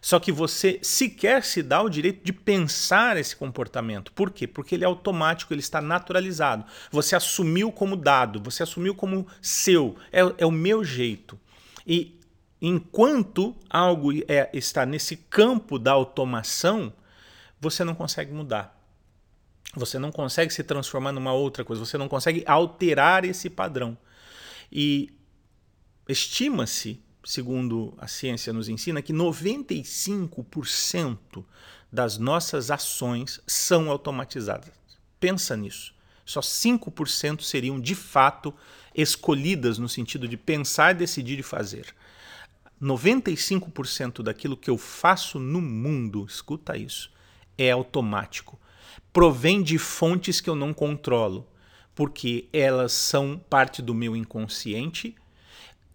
Só 0.00 0.20
que 0.20 0.30
você 0.30 0.78
sequer 0.82 1.44
se 1.44 1.62
dá 1.62 1.82
o 1.82 1.88
direito 1.88 2.24
de 2.24 2.32
pensar 2.32 3.16
esse 3.16 3.34
comportamento. 3.34 4.12
Por 4.12 4.30
quê? 4.30 4.46
Porque 4.46 4.74
ele 4.74 4.84
é 4.84 4.86
automático, 4.86 5.52
ele 5.52 5.60
está 5.60 5.80
naturalizado. 5.80 6.64
Você 6.90 7.16
assumiu 7.16 7.72
como 7.72 7.96
dado, 7.96 8.40
você 8.40 8.62
assumiu 8.62 8.94
como 8.94 9.26
seu. 9.42 9.96
É, 10.12 10.20
é 10.38 10.46
o 10.46 10.50
meu 10.50 10.84
jeito. 10.84 11.38
E 11.86 12.18
enquanto 12.60 13.56
algo 13.68 14.12
é, 14.28 14.48
está 14.52 14.86
nesse 14.86 15.16
campo 15.16 15.78
da 15.78 15.92
automação, 15.92 16.92
você 17.60 17.82
não 17.82 17.94
consegue 17.94 18.32
mudar. 18.32 18.76
Você 19.74 19.98
não 19.98 20.10
consegue 20.10 20.52
se 20.52 20.62
transformar 20.62 21.12
numa 21.12 21.32
outra 21.32 21.64
coisa, 21.64 21.84
você 21.84 21.98
não 21.98 22.08
consegue 22.08 22.42
alterar 22.46 23.24
esse 23.24 23.50
padrão. 23.50 23.96
E 24.72 25.12
estima-se 26.08 27.02
segundo 27.24 27.94
a 27.98 28.06
ciência 28.06 28.52
nos 28.52 28.68
ensina, 28.68 29.02
que 29.02 29.12
95% 29.12 31.44
das 31.90 32.18
nossas 32.18 32.70
ações 32.70 33.40
são 33.46 33.90
automatizadas. 33.90 34.72
Pensa 35.18 35.56
nisso. 35.56 35.94
Só 36.24 36.40
5% 36.40 37.40
seriam 37.40 37.80
de 37.80 37.94
fato 37.94 38.54
escolhidas 38.94 39.78
no 39.78 39.88
sentido 39.88 40.28
de 40.28 40.36
pensar, 40.36 40.94
decidir 40.94 41.38
e 41.38 41.42
fazer. 41.42 41.94
95% 42.80 44.22
daquilo 44.22 44.56
que 44.56 44.70
eu 44.70 44.78
faço 44.78 45.38
no 45.38 45.60
mundo, 45.60 46.26
escuta 46.28 46.76
isso, 46.76 47.10
é 47.56 47.70
automático. 47.70 48.58
Provém 49.12 49.62
de 49.62 49.78
fontes 49.78 50.40
que 50.40 50.48
eu 50.48 50.54
não 50.54 50.72
controlo, 50.72 51.48
porque 51.94 52.48
elas 52.52 52.92
são 52.92 53.40
parte 53.50 53.82
do 53.82 53.94
meu 53.94 54.14
inconsciente, 54.14 55.16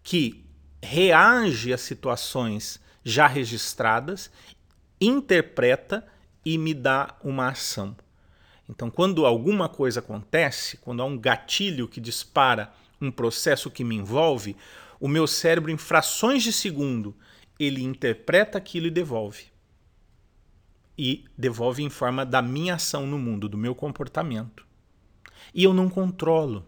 que 0.02 0.43
reage 0.84 1.72
a 1.72 1.78
situações 1.78 2.78
já 3.02 3.26
registradas, 3.26 4.30
interpreta 5.00 6.06
e 6.44 6.58
me 6.58 6.74
dá 6.74 7.16
uma 7.24 7.48
ação. 7.48 7.96
Então, 8.68 8.90
quando 8.90 9.26
alguma 9.26 9.68
coisa 9.68 10.00
acontece, 10.00 10.76
quando 10.78 11.02
há 11.02 11.04
um 11.04 11.18
gatilho 11.18 11.88
que 11.88 12.00
dispara 12.00 12.72
um 13.00 13.10
processo 13.10 13.70
que 13.70 13.84
me 13.84 13.96
envolve, 13.96 14.56
o 15.00 15.08
meu 15.08 15.26
cérebro, 15.26 15.70
em 15.70 15.76
frações 15.76 16.42
de 16.42 16.52
segundo, 16.52 17.14
ele 17.58 17.82
interpreta 17.82 18.56
aquilo 18.56 18.86
e 18.86 18.90
devolve. 18.90 19.46
E 20.96 21.24
devolve 21.36 21.82
em 21.82 21.90
forma 21.90 22.24
da 22.24 22.40
minha 22.40 22.74
ação 22.74 23.06
no 23.06 23.18
mundo, 23.18 23.48
do 23.48 23.58
meu 23.58 23.74
comportamento. 23.74 24.66
E 25.54 25.64
eu 25.64 25.74
não 25.74 25.90
controlo. 25.90 26.66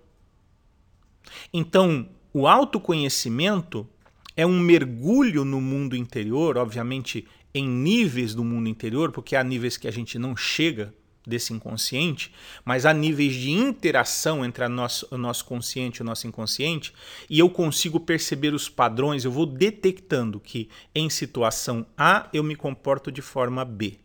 Então, 1.53 2.09
o 2.33 2.47
autoconhecimento 2.47 3.89
é 4.37 4.47
um 4.47 4.61
mergulho 4.61 5.45
no 5.45 5.61
mundo 5.61 5.97
interior, 5.97 6.59
obviamente 6.59 7.27
em 7.55 7.67
níveis 7.67 8.35
do 8.35 8.45
mundo 8.45 8.69
interior, 8.69 9.11
porque 9.11 9.35
há 9.35 9.43
níveis 9.43 9.77
que 9.77 9.89
a 9.89 9.91
gente 9.91 10.19
não 10.19 10.37
chega 10.37 10.93
desse 11.27 11.53
inconsciente, 11.53 12.33
mas 12.65 12.87
há 12.87 12.93
níveis 12.93 13.35
de 13.35 13.51
interação 13.51 14.45
entre 14.45 14.69
nosso, 14.69 15.09
o 15.11 15.19
nosso 15.19 15.45
consciente 15.45 15.99
e 15.99 16.03
o 16.03 16.05
nosso 16.05 16.27
inconsciente, 16.27 16.93
e 17.29 17.39
eu 17.39 17.51
consigo 17.51 17.99
perceber 17.99 18.55
os 18.55 18.69
padrões, 18.69 19.25
eu 19.25 19.33
vou 19.33 19.47
detectando 19.47 20.39
que 20.39 20.69
em 20.95 21.11
situação 21.11 21.85
A 21.97 22.29
eu 22.33 22.45
me 22.45 22.55
comporto 22.55 23.11
de 23.11 23.23
forma 23.23 23.65
B. 23.65 23.99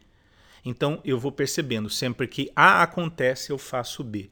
Então 0.66 1.00
eu 1.04 1.20
vou 1.20 1.32
percebendo, 1.32 1.90
sempre 1.90 2.28
que 2.28 2.52
A 2.56 2.82
acontece, 2.82 3.52
eu 3.52 3.58
faço 3.58 4.04
B. 4.04 4.30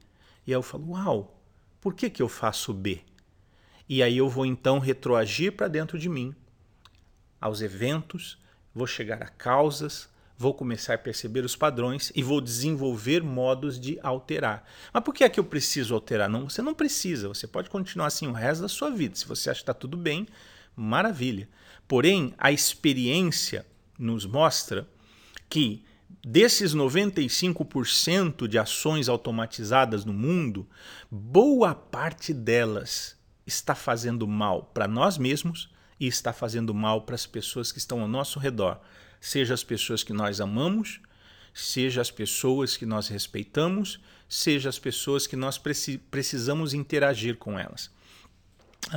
E 0.48 0.52
aí 0.52 0.58
eu 0.58 0.64
falo, 0.64 0.92
uau, 0.92 1.40
por 1.80 1.94
que, 1.94 2.10
que 2.10 2.22
eu 2.22 2.30
faço 2.30 2.74
B? 2.74 3.02
E 3.90 4.04
aí 4.04 4.18
eu 4.20 4.30
vou 4.30 4.46
então 4.46 4.78
retroagir 4.78 5.54
para 5.54 5.68
dentro 5.68 5.98
de 5.98 6.08
mim, 6.08 6.36
aos 7.42 7.60
eventos, 7.60 8.38
vou 8.72 8.86
chegar 8.86 9.24
a 9.24 9.28
causas, 9.28 10.08
vou 10.38 10.54
começar 10.54 10.94
a 10.94 10.98
perceber 10.98 11.44
os 11.44 11.56
padrões 11.56 12.12
e 12.16 12.22
vou 12.22 12.40
desenvolver 12.40 13.24
modos 13.24 13.80
de 13.80 14.00
alterar. 14.04 14.64
Mas 14.94 15.04
por 15.04 15.14
que 15.14 15.24
é 15.24 15.30
que 15.30 15.40
eu 15.40 15.44
preciso 15.44 15.96
alterar? 15.96 16.30
Não, 16.30 16.48
você 16.48 16.62
não 16.62 16.76
precisa, 16.76 17.28
você 17.28 17.48
pode 17.48 17.70
continuar 17.70 18.08
assim 18.08 18.28
o 18.28 18.32
resto 18.32 18.62
da 18.62 18.70
sua 18.70 18.92
vida. 18.92 19.16
Se 19.16 19.28
você 19.28 19.50
acha 19.50 19.58
que 19.58 19.64
está 19.64 19.74
tudo 19.74 19.98
bem, 19.98 20.28
maravilha. 20.76 21.50
Porém, 21.88 22.36
a 22.38 22.52
experiência 22.52 23.66
nos 23.98 24.24
mostra 24.24 24.88
que 25.50 25.84
desses 26.24 26.76
95% 26.76 28.48
de 28.48 28.60
ações 28.60 29.10
automatizadas 29.10 30.06
no 30.06 30.14
mundo, 30.14 30.70
boa 31.10 31.74
parte 31.74 32.34
delas 32.34 33.19
está 33.50 33.76
fazendo 33.76 34.26
mal 34.28 34.64
para 34.74 34.88
nós 34.88 35.18
mesmos 35.18 35.70
e 36.00 36.08
está 36.08 36.32
fazendo 36.32 36.74
mal 36.74 37.02
para 37.02 37.16
as 37.16 37.26
pessoas 37.26 37.72
que 37.72 37.80
estão 37.80 38.02
ao 38.02 38.08
nosso 38.08 38.40
redor 38.40 38.80
seja 39.20 39.54
as 39.54 39.64
pessoas 39.64 40.04
que 40.04 40.14
nós 40.14 40.40
amamos, 40.40 41.00
seja 41.54 42.02
as 42.02 42.12
pessoas 42.12 42.78
que 42.78 42.86
nós 42.86 43.08
respeitamos, 43.08 44.00
seja 44.28 44.70
as 44.70 44.80
pessoas 44.80 45.28
que 45.28 45.36
nós 45.36 45.60
precisamos 46.10 46.74
interagir 46.74 47.38
com 47.38 47.58
elas. 47.58 47.92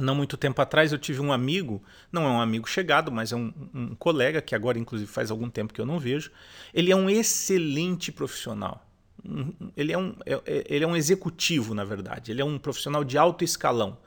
Não 0.01 0.15
muito 0.15 0.37
tempo 0.37 0.63
atrás 0.63 0.93
eu 0.93 0.99
tive 0.99 1.21
um 1.21 1.33
amigo, 1.33 1.83
não 2.11 2.25
é 2.25 2.29
um 2.29 2.41
amigo 2.41 2.69
chegado, 2.69 3.11
mas 3.11 3.33
é 3.33 3.37
um, 3.37 3.53
um 3.75 3.95
colega 3.97 4.41
que 4.41 4.55
agora 4.55 4.79
inclusive 4.79 5.11
faz 5.11 5.31
algum 5.31 5.51
tempo 5.51 5.75
que 5.75 5.81
eu 5.81 5.87
não 5.87 5.99
vejo. 5.99 6.31
Ele 6.73 6.93
é 6.93 6.97
um 6.97 7.11
excelente 7.11 8.13
profissional. 8.13 8.87
Ele 9.77 9.93
é 9.93 9.99
um, 9.99 10.15
é, 10.25 10.35
é, 10.47 10.65
ele 10.69 10.85
é 10.85 10.87
um 10.87 10.97
executivo, 10.97 11.75
na 11.75 11.85
verdade. 11.85 12.31
Ele 12.31 12.41
é 12.41 12.45
um 12.45 12.59
profissional 12.59 13.05
de 13.05 13.19
alto 13.19 13.45
escalão 13.45 13.99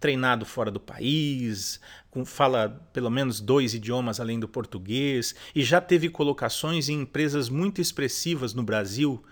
treinado 0.00 0.46
fora 0.46 0.70
do 0.70 0.80
país, 0.80 1.78
com, 2.10 2.24
fala 2.24 2.68
pelo 2.92 3.10
menos 3.10 3.40
dois 3.40 3.74
idiomas 3.74 4.18
além 4.18 4.40
do 4.40 4.48
português, 4.48 5.34
e 5.54 5.62
já 5.62 5.80
teve 5.80 6.08
colocações 6.08 6.88
em 6.88 7.02
empresas 7.02 7.48
muito 7.48 7.80
expressivas 7.80 8.54
no 8.54 8.62
Brasil, 8.62 9.22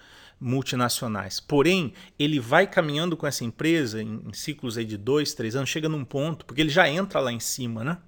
multinacionais. 0.41 1.41
Porém, 1.41 1.93
ele 2.19 2.39
vai 2.39 2.67
caminhando 2.67 3.17
com 3.17 3.27
essa 3.27 3.45
empresa 3.45 4.03
em, 4.03 4.23
em 4.25 4.33
ciclos 4.33 4.79
aí 4.79 4.85
de 4.85 4.97
dois, 4.97 5.35
três 5.35 5.57
anos, 5.57 5.69
chega 5.69 5.89
num 5.89 6.05
ponto, 6.05 6.45
porque 6.45 6.61
ele 6.61 6.71
já 6.71 6.89
entra 6.89 7.19
lá 7.19 7.33
em 7.33 7.41
cima, 7.41 7.83
né? 7.83 7.99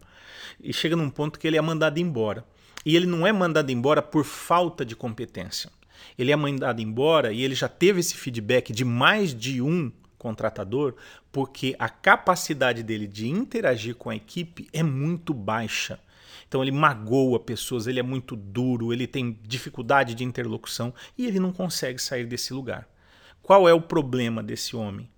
E 0.62 0.72
chega 0.72 0.94
num 0.94 1.10
ponto 1.10 1.38
que 1.38 1.46
ele 1.46 1.56
é 1.56 1.60
mandado 1.60 1.98
embora. 1.98 2.44
E 2.84 2.94
ele 2.94 3.06
não 3.06 3.26
é 3.26 3.32
mandado 3.32 3.72
embora 3.72 4.00
por 4.00 4.24
falta 4.24 4.84
de 4.84 4.94
competência. 4.94 5.70
Ele 6.16 6.30
é 6.30 6.36
mandado 6.36 6.80
embora 6.80 7.32
e 7.32 7.42
ele 7.42 7.54
já 7.54 7.68
teve 7.68 8.00
esse 8.00 8.14
feedback 8.14 8.72
de 8.72 8.84
mais 8.84 9.34
de 9.34 9.60
um 9.60 9.90
contratador, 10.20 10.94
porque 11.32 11.74
a 11.78 11.88
capacidade 11.88 12.82
dele 12.82 13.06
de 13.06 13.26
interagir 13.26 13.96
com 13.96 14.10
a 14.10 14.14
equipe 14.14 14.68
é 14.72 14.82
muito 14.82 15.32
baixa. 15.32 15.98
Então 16.46 16.62
ele 16.62 16.70
magoa 16.70 17.40
pessoas, 17.40 17.86
ele 17.86 17.98
é 17.98 18.02
muito 18.02 18.36
duro, 18.36 18.92
ele 18.92 19.06
tem 19.06 19.38
dificuldade 19.42 20.14
de 20.14 20.22
interlocução 20.22 20.92
e 21.16 21.26
ele 21.26 21.40
não 21.40 21.52
consegue 21.52 22.00
sair 22.00 22.26
desse 22.26 22.52
lugar. 22.52 22.86
Qual 23.42 23.68
é 23.68 23.72
o 23.72 23.80
problema 23.80 24.42
desse 24.42 24.76
homem, 24.76 25.08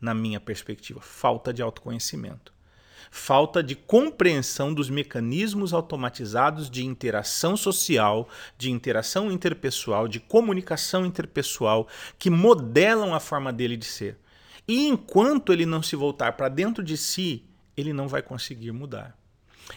na 0.00 0.12
minha 0.14 0.38
perspectiva? 0.38 1.00
Falta 1.00 1.52
de 1.52 1.62
autoconhecimento. 1.62 2.52
Falta 3.10 3.62
de 3.62 3.74
compreensão 3.74 4.74
dos 4.74 4.90
mecanismos 4.90 5.72
automatizados 5.72 6.70
de 6.70 6.84
interação 6.84 7.56
social, 7.56 8.28
de 8.58 8.70
interação 8.70 9.32
interpessoal, 9.32 10.06
de 10.06 10.20
comunicação 10.20 11.06
interpessoal 11.06 11.88
que 12.18 12.30
modelam 12.30 13.14
a 13.14 13.18
forma 13.18 13.52
dele 13.52 13.76
de 13.76 13.86
ser. 13.86 14.18
E 14.66 14.86
enquanto 14.86 15.52
ele 15.52 15.66
não 15.66 15.82
se 15.82 15.96
voltar 15.96 16.32
para 16.32 16.48
dentro 16.48 16.82
de 16.82 16.96
si, 16.96 17.44
ele 17.76 17.92
não 17.92 18.08
vai 18.08 18.22
conseguir 18.22 18.72
mudar. 18.72 19.18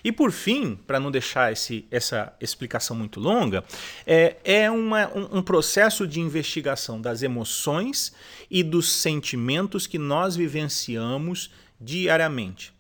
E 0.03 0.11
por 0.11 0.31
fim, 0.31 0.75
para 0.75 0.99
não 0.99 1.11
deixar 1.11 1.51
esse, 1.51 1.85
essa 1.91 2.33
explicação 2.39 2.95
muito 2.95 3.19
longa, 3.19 3.63
é, 4.05 4.37
é 4.43 4.71
uma, 4.71 5.07
um, 5.09 5.37
um, 5.37 5.41
processo 5.41 6.07
de 6.07 6.19
investigação 6.19 7.01
das 7.01 7.21
emoções 7.21 8.13
e 8.49 8.63
dos 8.63 8.91
sentimentos 8.91 9.85
que 9.85 9.99
nós 9.99 10.35
vivenciamos 10.35 11.51
diariamente. 11.79 12.73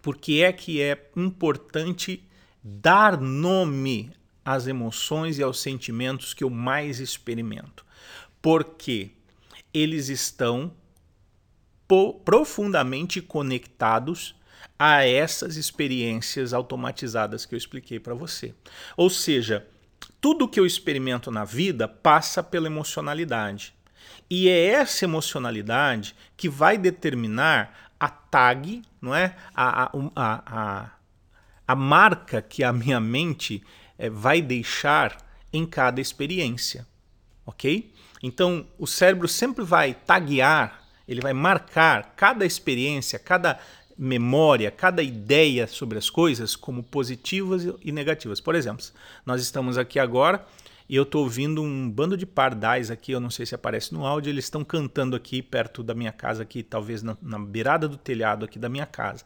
Por 0.00 0.16
que 0.16 0.42
é 0.42 0.52
que 0.52 0.80
é 0.80 1.10
importante 1.16 2.24
dar 2.62 3.20
nome 3.20 4.10
às 4.44 4.66
emoções 4.66 5.38
e 5.38 5.42
aos 5.42 5.60
sentimentos 5.60 6.32
que 6.32 6.42
eu 6.42 6.50
mais 6.50 7.00
experimento? 7.00 7.84
Porque 8.40 9.10
eles 9.72 10.08
estão 10.08 10.72
profundamente 12.24 13.22
conectados 13.22 14.34
a 14.78 15.04
essas 15.04 15.56
experiências 15.56 16.52
automatizadas 16.52 17.44
que 17.44 17.54
eu 17.54 17.58
expliquei 17.58 17.98
para 17.98 18.14
você. 18.14 18.54
Ou 18.96 19.10
seja, 19.10 19.66
tudo 20.20 20.48
que 20.48 20.60
eu 20.60 20.66
experimento 20.66 21.30
na 21.30 21.44
vida 21.44 21.88
passa 21.88 22.42
pela 22.42 22.66
emocionalidade. 22.66 23.74
E 24.30 24.48
é 24.48 24.66
essa 24.66 25.04
emocionalidade 25.04 26.14
que 26.36 26.48
vai 26.48 26.76
determinar 26.76 27.92
a 27.98 28.08
tag, 28.08 28.82
não 29.00 29.14
é? 29.14 29.34
A, 29.54 29.84
a, 29.84 29.90
a, 30.14 30.90
a, 31.66 31.74
marca 31.74 32.40
que 32.42 32.62
a 32.62 32.72
minha 32.72 33.00
mente 33.00 33.62
é, 33.98 34.08
vai 34.08 34.40
deixar 34.40 35.16
em 35.52 35.66
cada 35.66 36.00
experiência. 36.00 36.86
Ok? 37.46 37.92
Então, 38.22 38.66
o 38.78 38.86
cérebro 38.86 39.26
sempre 39.26 39.64
vai 39.64 39.94
taguear 39.94 40.87
ele 41.08 41.20
vai 41.20 41.32
marcar 41.32 42.14
cada 42.14 42.44
experiência, 42.44 43.18
cada 43.18 43.58
memória, 43.98 44.70
cada 44.70 45.02
ideia 45.02 45.66
sobre 45.66 45.98
as 45.98 46.08
coisas 46.08 46.54
como 46.54 46.82
positivas 46.82 47.66
e 47.82 47.90
negativas. 47.90 48.40
Por 48.40 48.54
exemplo, 48.54 48.84
nós 49.26 49.42
estamos 49.42 49.76
aqui 49.76 49.98
agora 49.98 50.46
e 50.88 50.94
eu 50.94 51.02
estou 51.02 51.24
ouvindo 51.24 51.62
um 51.62 51.90
bando 51.90 52.16
de 52.16 52.24
pardais 52.24 52.90
aqui, 52.90 53.12
eu 53.12 53.20
não 53.20 53.28
sei 53.30 53.44
se 53.44 53.54
aparece 53.54 53.92
no 53.92 54.06
áudio, 54.06 54.30
eles 54.30 54.44
estão 54.44 54.62
cantando 54.62 55.16
aqui 55.16 55.42
perto 55.42 55.82
da 55.82 55.94
minha 55.94 56.12
casa, 56.12 56.42
aqui 56.42 56.62
talvez 56.62 57.02
na, 57.02 57.16
na 57.20 57.38
beirada 57.38 57.88
do 57.88 57.96
telhado 57.96 58.44
aqui 58.44 58.58
da 58.58 58.68
minha 58.68 58.86
casa. 58.86 59.24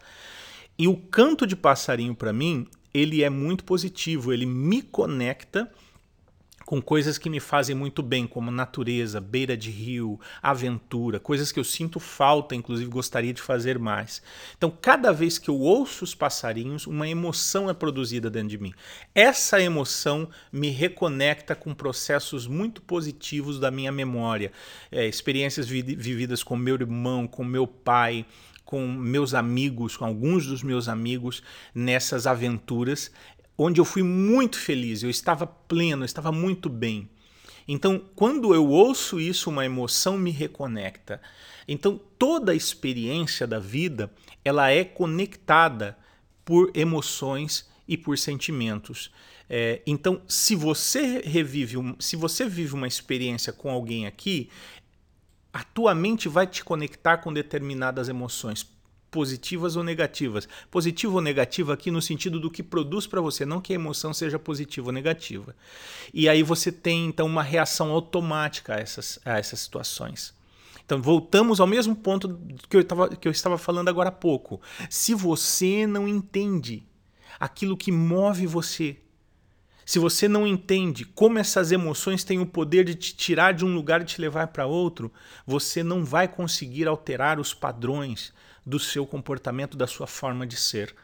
E 0.78 0.88
o 0.88 0.96
canto 0.96 1.46
de 1.46 1.54
passarinho 1.54 2.14
para 2.14 2.32
mim, 2.32 2.66
ele 2.94 3.22
é 3.22 3.28
muito 3.28 3.62
positivo, 3.62 4.32
ele 4.32 4.46
me 4.46 4.80
conecta 4.80 5.70
com 6.64 6.80
coisas 6.80 7.18
que 7.18 7.30
me 7.30 7.40
fazem 7.40 7.74
muito 7.74 8.02
bem, 8.02 8.26
como 8.26 8.50
natureza, 8.50 9.20
beira 9.20 9.56
de 9.56 9.70
rio, 9.70 10.18
aventura, 10.42 11.20
coisas 11.20 11.52
que 11.52 11.58
eu 11.58 11.64
sinto 11.64 12.00
falta, 12.00 12.54
inclusive 12.54 12.88
gostaria 12.90 13.32
de 13.32 13.42
fazer 13.42 13.78
mais. 13.78 14.22
Então, 14.56 14.70
cada 14.70 15.12
vez 15.12 15.38
que 15.38 15.48
eu 15.48 15.58
ouço 15.58 16.04
os 16.04 16.14
passarinhos, 16.14 16.86
uma 16.86 17.08
emoção 17.08 17.68
é 17.68 17.74
produzida 17.74 18.30
dentro 18.30 18.48
de 18.48 18.58
mim. 18.58 18.72
Essa 19.14 19.60
emoção 19.60 20.28
me 20.52 20.70
reconecta 20.70 21.54
com 21.54 21.74
processos 21.74 22.46
muito 22.46 22.80
positivos 22.82 23.58
da 23.58 23.70
minha 23.70 23.92
memória, 23.92 24.52
é, 24.90 25.06
experiências 25.06 25.66
vi 25.66 25.82
vividas 25.82 26.42
com 26.42 26.56
meu 26.56 26.74
irmão, 26.74 27.26
com 27.26 27.44
meu 27.44 27.66
pai, 27.66 28.24
com 28.64 28.86
meus 28.86 29.34
amigos, 29.34 29.96
com 29.96 30.04
alguns 30.04 30.46
dos 30.46 30.62
meus 30.62 30.88
amigos 30.88 31.42
nessas 31.74 32.26
aventuras 32.26 33.10
onde 33.62 33.80
eu 33.80 33.84
fui 33.84 34.02
muito 34.02 34.58
feliz, 34.58 35.02
eu 35.02 35.10
estava 35.10 35.46
pleno, 35.46 36.02
eu 36.02 36.06
estava 36.06 36.32
muito 36.32 36.68
bem. 36.68 37.08
Então, 37.66 38.02
quando 38.14 38.54
eu 38.54 38.68
ouço 38.68 39.20
isso, 39.20 39.48
uma 39.48 39.64
emoção 39.64 40.18
me 40.18 40.30
reconecta. 40.30 41.20
Então, 41.66 42.00
toda 42.18 42.52
a 42.52 42.54
experiência 42.54 43.46
da 43.46 43.58
vida, 43.58 44.12
ela 44.44 44.70
é 44.70 44.84
conectada 44.84 45.96
por 46.44 46.70
emoções 46.74 47.68
e 47.86 47.96
por 47.96 48.18
sentimentos. 48.18 49.12
É, 49.48 49.80
então, 49.86 50.22
se 50.26 50.56
você 50.56 51.20
revive, 51.20 51.76
um, 51.76 51.94
se 52.00 52.16
você 52.16 52.48
vive 52.48 52.74
uma 52.74 52.88
experiência 52.88 53.52
com 53.52 53.70
alguém 53.70 54.06
aqui, 54.06 54.48
a 55.52 55.62
tua 55.62 55.94
mente 55.94 56.28
vai 56.28 56.46
te 56.46 56.64
conectar 56.64 57.18
com 57.18 57.32
determinadas 57.32 58.08
emoções 58.08 58.62
positivas 59.12 59.76
ou 59.76 59.84
negativas. 59.84 60.48
Positiva 60.70 61.12
ou 61.12 61.20
negativa 61.20 61.74
aqui 61.74 61.90
no 61.90 62.02
sentido 62.02 62.40
do 62.40 62.50
que 62.50 62.62
produz 62.62 63.06
para 63.06 63.20
você, 63.20 63.44
não 63.44 63.60
que 63.60 63.72
a 63.72 63.76
emoção 63.76 64.12
seja 64.12 64.38
positiva 64.38 64.88
ou 64.88 64.92
negativa. 64.92 65.54
E 66.12 66.28
aí 66.28 66.42
você 66.42 66.72
tem 66.72 67.06
então 67.06 67.26
uma 67.26 67.42
reação 67.42 67.92
automática 67.92 68.74
a 68.74 68.78
essas, 68.78 69.20
a 69.24 69.38
essas 69.38 69.60
situações. 69.60 70.34
Então 70.84 71.00
voltamos 71.00 71.60
ao 71.60 71.66
mesmo 71.66 71.94
ponto 71.94 72.40
que 72.68 72.76
eu, 72.76 72.82
tava, 72.82 73.08
que 73.14 73.28
eu 73.28 73.32
estava 73.32 73.58
falando 73.58 73.88
agora 73.88 74.08
há 74.08 74.12
pouco. 74.12 74.60
Se 74.88 75.14
você 75.14 75.86
não 75.86 76.08
entende 76.08 76.82
aquilo 77.38 77.76
que 77.76 77.92
move 77.92 78.46
você, 78.46 78.96
se 79.84 79.98
você 79.98 80.26
não 80.26 80.46
entende 80.46 81.04
como 81.04 81.38
essas 81.38 81.70
emoções 81.70 82.24
têm 82.24 82.40
o 82.40 82.46
poder 82.46 82.84
de 82.84 82.94
te 82.94 83.14
tirar 83.14 83.52
de 83.52 83.64
um 83.64 83.74
lugar 83.74 84.00
e 84.00 84.06
te 84.06 84.20
levar 84.20 84.48
para 84.48 84.64
outro, 84.64 85.12
você 85.46 85.82
não 85.82 86.02
vai 86.02 86.26
conseguir 86.26 86.88
alterar 86.88 87.38
os 87.38 87.52
padrões 87.52 88.32
do 88.64 88.78
seu 88.78 89.06
comportamento, 89.06 89.76
da 89.76 89.86
sua 89.86 90.06
forma 90.06 90.46
de 90.46 90.56
ser. 90.56 90.94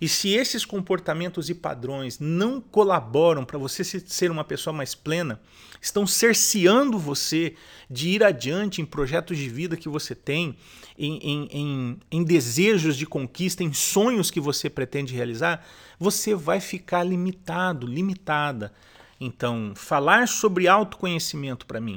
E 0.00 0.08
se 0.08 0.30
esses 0.30 0.64
comportamentos 0.64 1.48
e 1.48 1.54
padrões 1.54 2.18
não 2.18 2.60
colaboram 2.60 3.44
para 3.44 3.58
você 3.58 3.82
ser 3.84 4.30
uma 4.30 4.44
pessoa 4.44 4.72
mais 4.72 4.94
plena, 4.94 5.40
estão 5.80 6.06
cerceando 6.06 6.98
você 6.98 7.54
de 7.88 8.10
ir 8.10 8.22
adiante 8.22 8.82
em 8.82 8.84
projetos 8.84 9.38
de 9.38 9.48
vida 9.48 9.76
que 9.76 9.88
você 9.88 10.14
tem, 10.14 10.56
em, 10.98 11.18
em, 11.18 11.48
em, 11.50 11.98
em 12.10 12.24
desejos 12.24 12.96
de 12.96 13.06
conquista, 13.06 13.62
em 13.62 13.72
sonhos 13.72 14.30
que 14.30 14.40
você 14.40 14.68
pretende 14.68 15.14
realizar, 15.14 15.66
você 15.98 16.34
vai 16.34 16.60
ficar 16.60 17.02
limitado, 17.02 17.86
limitada. 17.86 18.72
Então, 19.18 19.72
falar 19.74 20.28
sobre 20.28 20.68
autoconhecimento 20.68 21.64
para 21.64 21.80
mim 21.80 21.96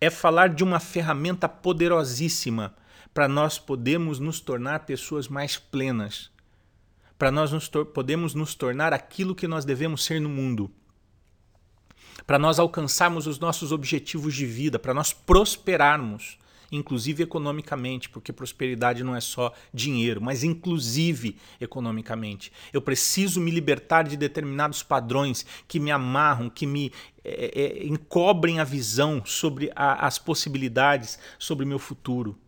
é 0.00 0.10
falar 0.10 0.48
de 0.48 0.64
uma 0.64 0.80
ferramenta 0.80 1.48
poderosíssima 1.48 2.74
para 3.12 3.28
nós 3.28 3.58
podermos 3.58 4.18
nos 4.18 4.40
tornar 4.40 4.86
pessoas 4.86 5.28
mais 5.28 5.56
plenas 5.56 6.30
para 7.20 7.30
nós 7.30 7.52
nos 7.52 7.68
podemos 7.68 8.32
nos 8.32 8.54
tornar 8.54 8.94
aquilo 8.94 9.34
que 9.34 9.46
nós 9.46 9.66
devemos 9.66 10.02
ser 10.02 10.18
no 10.22 10.30
mundo. 10.30 10.70
Para 12.26 12.38
nós 12.38 12.58
alcançarmos 12.58 13.26
os 13.26 13.38
nossos 13.38 13.72
objetivos 13.72 14.34
de 14.34 14.46
vida, 14.46 14.78
para 14.78 14.94
nós 14.94 15.12
prosperarmos, 15.12 16.38
inclusive 16.72 17.22
economicamente, 17.22 18.08
porque 18.08 18.32
prosperidade 18.32 19.04
não 19.04 19.14
é 19.14 19.20
só 19.20 19.52
dinheiro, 19.72 20.18
mas 20.22 20.42
inclusive 20.42 21.36
economicamente. 21.60 22.50
Eu 22.72 22.80
preciso 22.80 23.38
me 23.38 23.50
libertar 23.50 24.04
de 24.04 24.16
determinados 24.16 24.82
padrões 24.82 25.44
que 25.68 25.78
me 25.78 25.90
amarram, 25.90 26.48
que 26.48 26.66
me 26.66 26.90
é, 27.22 27.52
é, 27.54 27.86
encobrem 27.86 28.60
a 28.60 28.64
visão 28.64 29.22
sobre 29.26 29.70
a, 29.76 30.06
as 30.06 30.18
possibilidades, 30.18 31.18
sobre 31.38 31.66
o 31.66 31.68
meu 31.68 31.78
futuro. 31.78 32.38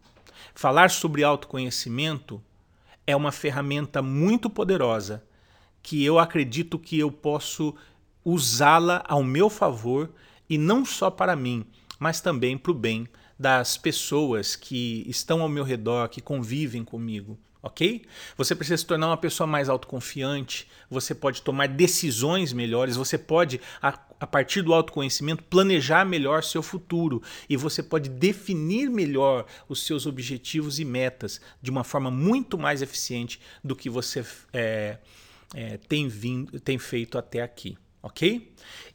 Falar 0.54 0.90
sobre 0.90 1.24
autoconhecimento 1.24 2.42
é 3.06 3.14
uma 3.16 3.32
ferramenta 3.32 4.00
muito 4.00 4.48
poderosa 4.48 5.24
que 5.82 6.04
eu 6.04 6.18
acredito 6.18 6.78
que 6.78 6.98
eu 6.98 7.10
posso 7.10 7.74
usá-la 8.24 9.04
ao 9.08 9.22
meu 9.22 9.50
favor 9.50 10.10
e 10.48 10.56
não 10.56 10.84
só 10.84 11.10
para 11.10 11.34
mim, 11.34 11.64
mas 11.98 12.20
também 12.20 12.56
para 12.56 12.72
o 12.72 12.74
bem 12.74 13.08
das 13.38 13.76
pessoas 13.76 14.54
que 14.54 15.04
estão 15.08 15.42
ao 15.42 15.48
meu 15.48 15.64
redor, 15.64 16.08
que 16.08 16.20
convivem 16.20 16.84
comigo 16.84 17.38
ok? 17.62 18.02
Você 18.36 18.54
precisa 18.54 18.76
se 18.76 18.84
tornar 18.84 19.06
uma 19.06 19.16
pessoa 19.16 19.46
mais 19.46 19.68
autoconfiante, 19.68 20.68
você 20.90 21.14
pode 21.14 21.42
tomar 21.42 21.68
decisões 21.68 22.52
melhores, 22.52 22.96
você 22.96 23.16
pode, 23.16 23.60
a, 23.80 23.98
a 24.18 24.26
partir 24.26 24.62
do 24.62 24.74
autoconhecimento, 24.74 25.44
planejar 25.44 26.04
melhor 26.04 26.42
seu 26.42 26.62
futuro 26.62 27.22
e 27.48 27.56
você 27.56 27.82
pode 27.82 28.08
definir 28.08 28.90
melhor 28.90 29.46
os 29.68 29.86
seus 29.86 30.06
objetivos 30.06 30.80
e 30.80 30.84
metas 30.84 31.40
de 31.60 31.70
uma 31.70 31.84
forma 31.84 32.10
muito 32.10 32.58
mais 32.58 32.82
eficiente 32.82 33.40
do 33.62 33.76
que 33.76 33.88
você 33.88 34.24
é, 34.52 34.98
é, 35.54 35.76
tem, 35.76 36.08
vindo, 36.08 36.58
tem 36.58 36.78
feito 36.78 37.16
até 37.16 37.42
aqui, 37.42 37.78
ok? 38.02 38.52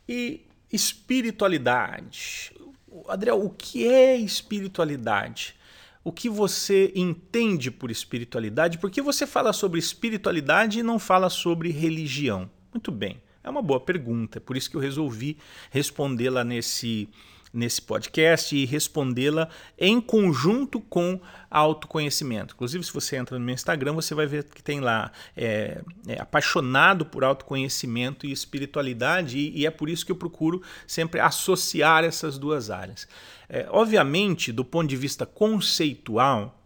E 0.08 0.46
espiritualidade. 0.72 2.52
Adriel, 3.08 3.42
o 3.42 3.50
que 3.50 3.88
é 3.88 4.18
espiritualidade? 4.18 5.57
O 6.08 6.12
que 6.14 6.30
você 6.30 6.90
entende 6.96 7.70
por 7.70 7.92
espiritualidade, 7.92 8.78
por 8.78 8.90
que 8.90 9.02
você 9.02 9.28
fala 9.28 9.52
sobre 9.52 9.78
espiritualidade 9.78 10.80
e 10.80 10.84
não 10.84 10.98
fala 10.98 11.30
sobre 11.30 11.70
religião? 11.70 12.50
Muito 12.74 12.94
bem, 12.94 13.22
é 13.44 13.50
uma 13.50 13.62
boa 13.62 13.82
pergunta, 13.82 14.40
por 14.40 14.56
isso 14.56 14.70
que 14.70 14.78
eu 14.78 14.80
resolvi 14.80 15.38
respondê-la 15.70 16.46
nesse 16.46 17.10
nesse 17.58 17.82
podcast 17.82 18.56
e 18.56 18.66
respondê-la 18.66 19.50
em 19.78 20.00
conjunto 20.00 20.80
com 20.80 21.20
autoconhecimento. 21.50 22.54
Inclusive, 22.54 22.84
se 22.84 22.94
você 22.94 23.16
entra 23.16 23.40
no 23.40 23.44
meu 23.44 23.56
Instagram, 23.56 23.94
você 23.94 24.14
vai 24.14 24.28
ver 24.28 24.44
que 24.44 24.62
tem 24.62 24.80
lá 24.80 25.12
é, 25.36 25.82
é 26.08 26.22
apaixonado 26.22 27.04
por 27.04 27.24
autoconhecimento 27.24 28.28
e 28.28 28.32
espiritualidade, 28.32 29.40
e, 29.40 29.62
e, 29.62 29.66
é 29.66 29.72
por 29.72 29.90
isso 29.90 30.06
que 30.06 30.12
eu 30.12 30.16
procuro 30.16 30.62
sempre 30.86 31.20
associar 31.20 32.04
essas 32.04 32.38
duas 32.38 32.70
áreas. 32.70 33.08
É, 33.50 33.66
obviamente, 33.72 34.52
do 34.52 34.64
ponto 34.64 34.88
de 34.88 34.96
vista 34.96 35.26
conceitual, 35.26 36.62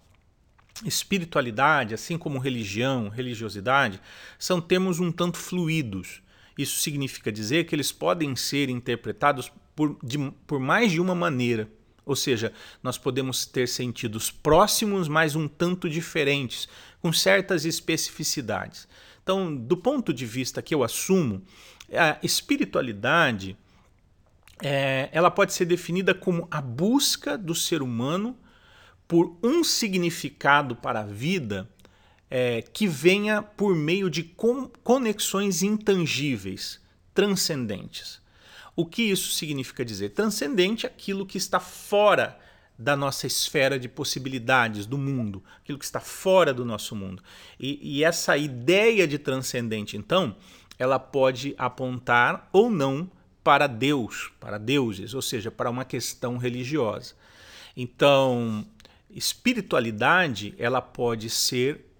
espiritualidade, 0.83 1.93
assim 1.93 2.17
como 2.17 2.37
religião, 2.37 3.07
religiosidade, 3.07 4.01
são 4.37 4.59
termos 4.59 4.99
um 4.99 5.11
tanto 5.11 5.37
fluidos. 5.37 6.21
Isso 6.61 6.79
significa 6.79 7.31
dizer 7.31 7.65
que 7.65 7.75
eles 7.75 7.91
podem 7.91 8.35
ser 8.35 8.69
interpretados 8.69 9.51
por, 9.75 9.97
de, 10.03 10.17
por 10.45 10.59
mais 10.59 10.91
de 10.91 10.99
uma 10.99 11.15
maneira. 11.15 11.69
Ou 12.05 12.15
seja, 12.15 12.51
nós 12.81 12.97
podemos 12.97 13.45
ter 13.45 13.67
sentidos 13.67 14.31
próximos, 14.31 15.07
mas 15.07 15.35
um 15.35 15.47
tanto 15.47 15.89
diferentes, 15.89 16.67
com 17.01 17.13
certas 17.13 17.63
especificidades. 17.63 18.87
Então, 19.23 19.55
do 19.55 19.77
ponto 19.77 20.13
de 20.13 20.25
vista 20.25 20.61
que 20.61 20.73
eu 20.73 20.83
assumo, 20.83 21.43
a 21.93 22.17
espiritualidade 22.23 23.55
é, 24.61 25.09
ela 25.11 25.31
pode 25.31 25.53
ser 25.53 25.65
definida 25.65 26.13
como 26.13 26.47
a 26.51 26.61
busca 26.61 27.37
do 27.37 27.55
ser 27.55 27.81
humano 27.81 28.37
por 29.07 29.37
um 29.43 29.63
significado 29.63 30.75
para 30.75 31.01
a 31.01 31.05
vida 31.05 31.69
é, 32.33 32.61
que 32.61 32.87
venha 32.87 33.43
por 33.43 33.75
meio 33.75 34.09
de 34.09 34.23
conexões 34.83 35.61
intangíveis, 35.61 36.79
transcendentes. 37.13 38.21
O 38.73 38.85
que 38.85 39.01
isso 39.01 39.33
significa 39.33 39.83
dizer? 39.83 40.11
Transcendente 40.11 40.87
aquilo 40.87 41.25
que 41.25 41.37
está 41.37 41.59
fora 41.59 42.39
da 42.79 42.95
nossa 42.95 43.27
esfera 43.27 43.77
de 43.77 43.89
possibilidades 43.89 44.85
do 44.85 44.97
mundo, 44.97 45.43
aquilo 45.61 45.77
que 45.77 45.83
está 45.83 45.99
fora 45.99 46.53
do 46.53 46.63
nosso 46.63 46.95
mundo. 46.95 47.21
E, 47.59 47.97
e 47.97 48.03
essa 48.03 48.37
ideia 48.37 49.05
de 49.05 49.19
transcendente, 49.19 49.97
então, 49.97 50.35
ela 50.79 50.97
pode 50.97 51.53
apontar 51.57 52.49
ou 52.53 52.69
não 52.71 53.11
para 53.43 53.67
Deus, 53.67 54.31
para 54.39 54.57
deuses, 54.57 55.13
ou 55.13 55.21
seja, 55.21 55.51
para 55.51 55.69
uma 55.69 55.83
questão 55.83 56.37
religiosa. 56.37 57.13
Então, 57.75 58.65
espiritualidade, 59.09 60.55
ela 60.57 60.81
pode 60.81 61.29
ser 61.29 61.90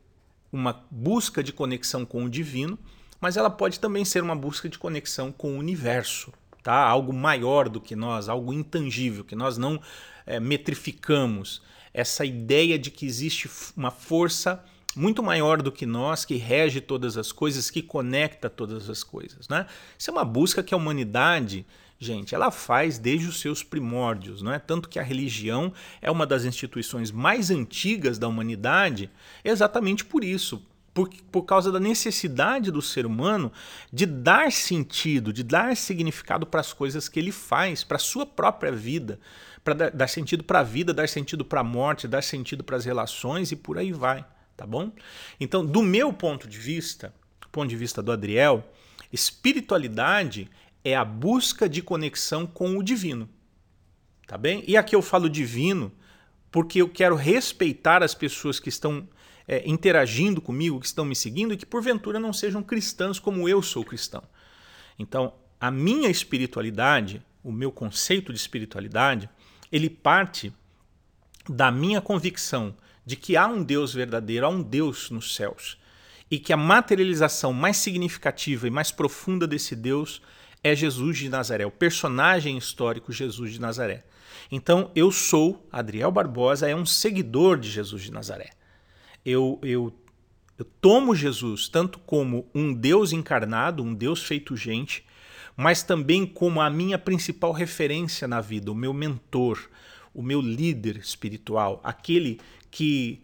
uma 0.52 0.84
busca 0.90 1.44
de 1.44 1.54
conexão 1.54 2.06
com 2.06 2.26
o 2.26 2.30
divino, 2.30 2.78
mas 3.20 3.38
ela 3.38 3.50
pode 3.50 3.80
também 3.80 4.04
ser 4.04 4.24
uma 4.24 4.36
busca 4.36 4.68
de 4.68 4.78
conexão 4.78 5.32
com 5.32 5.56
o 5.56 5.58
universo 5.58 6.34
tá? 6.62 6.76
algo 6.76 7.14
maior 7.14 7.70
do 7.70 7.82
que 7.82 7.96
nós, 7.96 8.30
algo 8.30 8.54
intangível, 8.54 9.24
que 9.24 9.36
nós 9.36 9.58
não 9.58 9.82
é, 10.26 10.40
metrificamos. 10.40 11.62
Essa 11.94 12.24
ideia 12.24 12.80
de 12.80 12.90
que 12.90 13.06
existe 13.06 13.50
uma 13.76 13.92
força 13.92 14.64
muito 14.96 15.22
maior 15.24 15.62
do 15.62 15.72
que 15.72 15.86
nós, 15.86 16.26
que 16.26 16.36
rege 16.36 16.82
todas 16.82 17.18
as 17.18 17.32
coisas, 17.32 17.70
que 17.70 17.82
conecta 17.82 18.50
todas 18.50 18.90
as 18.90 19.04
coisas. 19.04 19.48
Né? 19.48 19.66
Isso 19.98 20.10
é 20.10 20.14
uma 20.14 20.26
busca 20.26 20.64
que 20.64 20.74
a 20.74 20.78
humanidade, 20.78 21.66
gente, 22.04 22.34
ela 22.34 22.50
faz 22.50 22.98
desde 22.98 23.28
os 23.28 23.40
seus 23.40 23.64
primórdios. 23.64 24.42
Não 24.42 24.52
é? 24.52 24.58
Tanto 24.58 24.90
que 24.90 24.98
a 24.98 25.04
religião 25.04 25.72
é 26.02 26.10
uma 26.10 26.26
das 26.26 26.44
instituições 26.44 27.12
mais 27.12 27.52
antigas 27.52 28.18
da 28.18 28.28
humanidade, 28.28 29.10
exatamente 29.44 30.04
por 30.04 30.24
isso, 30.24 30.66
por, 30.96 31.08
por 31.32 31.44
causa 31.44 31.72
da 31.72 31.80
necessidade 31.80 32.72
do 32.72 32.82
ser 32.82 33.06
humano 33.06 33.52
de 33.94 34.08
dar 34.08 34.52
sentido, 34.52 35.32
de 35.32 35.44
dar 35.44 35.78
significado 35.78 36.46
para 36.48 36.60
as 36.60 36.74
coisas 36.74 37.08
que 37.08 37.20
ele 37.20 37.32
faz, 37.32 37.84
para 37.84 37.98
a 37.98 38.00
sua 38.00 38.26
própria 38.26 38.72
vida, 38.72 39.20
para 39.64 39.76
dar, 39.76 39.92
dar 39.92 40.08
sentido 40.08 40.44
para 40.44 40.62
a 40.62 40.64
vida, 40.64 40.94
dar 40.94 41.08
sentido 41.08 41.46
para 41.46 41.62
a 41.62 41.64
morte, 41.64 42.08
dar 42.08 42.24
sentido 42.24 42.64
para 42.64 42.78
as 42.78 42.84
relações 42.84 43.52
e 43.52 43.56
por 43.56 43.78
aí 43.78 43.94
vai, 43.94 44.26
tá 44.58 44.66
bom? 44.66 44.92
Então, 45.40 45.64
do 45.64 45.84
meu 45.84 46.12
ponto 46.12 46.48
de 46.48 46.58
vista, 46.58 47.14
ponto 47.52 47.70
de 47.70 47.76
vista 47.76 48.02
do 48.02 48.12
Adriel, 48.12 48.68
espiritualidade 49.12 50.50
é 50.84 50.96
a 50.96 51.06
busca 51.06 51.70
de 51.70 51.82
conexão 51.82 52.46
com 52.46 52.78
o 52.78 52.84
divino, 52.84 53.30
tá 54.28 54.38
bem? 54.38 54.64
E 54.68 54.76
aqui 54.76 54.96
eu 54.96 55.02
falo 55.02 55.30
divino 55.30 55.92
porque 56.52 56.82
eu 56.82 56.90
quero 56.90 57.16
respeitar 57.16 58.04
as 58.04 58.14
pessoas 58.14 58.60
que 58.60 58.70
estão 58.70 59.08
é, 59.48 59.68
interagindo 59.68 60.42
comigo, 60.42 60.80
que 60.80 60.86
estão 60.86 61.06
me 61.06 61.16
seguindo 61.16 61.54
e 61.54 61.58
que 61.58 61.66
porventura 61.66 62.20
não 62.20 62.34
sejam 62.34 62.62
cristãos 62.62 63.20
como 63.20 63.48
eu 63.48 63.62
sou 63.62 63.86
cristão. 63.86 64.24
Então, 65.00 65.34
a 65.60 65.72
minha 65.72 66.10
espiritualidade, 66.10 67.22
o 67.44 67.52
meu 67.52 67.72
conceito 67.72 68.34
de 68.34 68.40
espiritualidade, 68.40 69.30
ele 69.72 69.90
parte 69.90 70.54
da 71.50 71.72
minha 71.72 72.02
convicção 72.02 72.76
de 73.06 73.16
que 73.16 73.36
há 73.36 73.48
um 73.48 73.64
Deus 73.64 73.94
verdadeiro, 73.94 74.46
há 74.46 74.50
um 74.50 74.62
Deus 74.62 75.10
nos 75.10 75.36
céus, 75.36 75.78
e 76.30 76.40
que 76.40 76.54
a 76.54 76.58
materialização 76.58 77.52
mais 77.52 77.78
significativa 77.78 78.68
e 78.68 78.72
mais 78.72 78.92
profunda 78.92 79.48
desse 79.48 79.76
Deus 79.76 80.22
é 80.64 80.76
Jesus 80.76 81.18
de 81.18 81.30
Nazaré, 81.30 81.66
o 81.66 81.72
personagem 81.72 82.58
histórico 82.58 83.12
Jesus 83.12 83.54
de 83.54 83.60
Nazaré. 83.60 84.04
Então, 84.52 84.92
eu 84.96 85.12
sou, 85.12 85.68
Adriel 85.72 86.12
Barbosa, 86.12 86.70
é 86.70 86.76
um 86.76 86.86
seguidor 86.86 87.58
de 87.58 87.70
Jesus 87.70 88.04
de 88.04 88.12
Nazaré. 88.12 88.52
Eu, 89.26 89.60
eu, 89.64 89.94
eu 90.58 90.66
tomo 90.80 91.16
Jesus 91.16 91.68
tanto 91.68 92.00
como 92.00 92.48
um 92.54 92.74
Deus 92.74 93.12
encarnado, 93.12 93.84
um 93.84 93.94
Deus 93.94 94.24
feito 94.24 94.56
gente, 94.56 95.06
mas 95.56 95.84
também 95.84 96.26
como 96.26 96.62
a 96.62 96.70
minha 96.70 96.98
principal 96.98 97.52
referência 97.52 98.28
na 98.28 98.40
vida, 98.40 98.72
o 98.72 98.76
meu 98.76 98.94
mentor, 98.94 99.70
o 100.14 100.22
meu 100.22 100.42
líder 100.42 100.98
espiritual, 100.98 101.80
aquele 101.84 102.40
que 102.70 103.22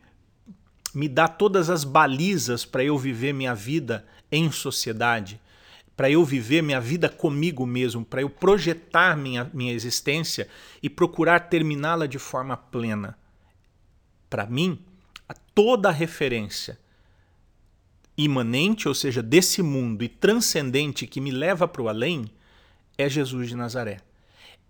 me 0.94 1.08
dá 1.08 1.28
todas 1.28 1.70
as 1.70 1.84
balizas 1.84 2.66
para 2.66 2.84
eu 2.84 2.98
viver 2.98 3.34
minha 3.34 3.54
vida 3.54 4.06
em 4.32 4.52
sociedade, 4.52 5.40
para 5.98 6.10
eu 6.12 6.24
viver 6.24 6.62
minha 6.62 6.80
vida 6.80 7.10
comigo 7.10 7.66
mesmo, 7.66 8.06
para 8.06 8.22
eu 8.22 8.30
projetar 8.30 9.18
minha, 9.18 9.50
minha 9.52 9.74
existência 9.74 10.48
e 10.82 10.90
procurar 10.90 11.50
terminá-la 11.50 12.06
de 12.06 12.20
forma 12.20 12.56
plena. 12.56 13.18
Para 14.30 14.46
mim, 14.46 14.80
toda 15.58 15.90
a 15.90 15.92
referência 15.92 16.80
imanente, 18.16 18.88
ou 18.88 18.94
seja, 18.94 19.24
desse 19.24 19.64
mundo 19.64 20.04
e 20.04 20.08
transcendente 20.08 21.08
que 21.08 21.20
me 21.20 21.32
leva 21.32 21.68
para 21.68 21.82
o 21.82 21.90
além, 21.90 22.26
é 22.96 23.10
Jesus 23.10 23.50
de 23.50 23.56
Nazaré. 23.56 24.00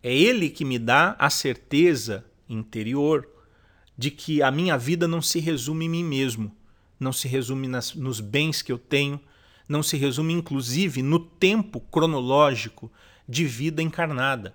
É 0.01 0.13
Ele 0.13 0.49
que 0.49 0.63
me 0.63 0.79
dá 0.79 1.13
a 1.19 1.29
certeza 1.29 2.25
interior 2.47 3.27
de 3.97 4.11
que 4.11 4.41
a 4.41 4.49
minha 4.49 4.77
vida 4.77 5.09
não 5.09 5.21
se 5.21 5.41
resume 5.41 5.85
em 5.85 5.89
mim 5.89 6.03
mesmo, 6.05 6.55
não 6.97 7.11
se 7.11 7.27
resume 7.27 7.67
nas, 7.67 7.93
nos 7.93 8.21
bens 8.21 8.61
que 8.61 8.71
eu 8.71 8.77
tenho, 8.77 9.19
não 9.67 9.83
se 9.83 9.97
resume 9.97 10.33
inclusive 10.33 11.01
no 11.01 11.19
tempo 11.19 11.79
cronológico 11.79 12.91
de 13.27 13.45
vida 13.45 13.81
encarnada. 13.81 14.53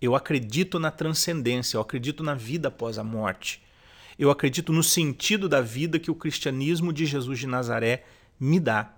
Eu 0.00 0.14
acredito 0.14 0.78
na 0.78 0.90
transcendência, 0.90 1.76
eu 1.76 1.80
acredito 1.80 2.22
na 2.22 2.34
vida 2.34 2.68
após 2.68 2.98
a 2.98 3.04
morte. 3.04 3.62
Eu 4.18 4.30
acredito 4.30 4.72
no 4.72 4.82
sentido 4.82 5.48
da 5.48 5.60
vida 5.60 5.98
que 5.98 6.10
o 6.10 6.14
cristianismo 6.14 6.92
de 6.92 7.06
Jesus 7.06 7.38
de 7.38 7.46
Nazaré 7.46 8.04
me 8.38 8.60
dá. 8.60 8.92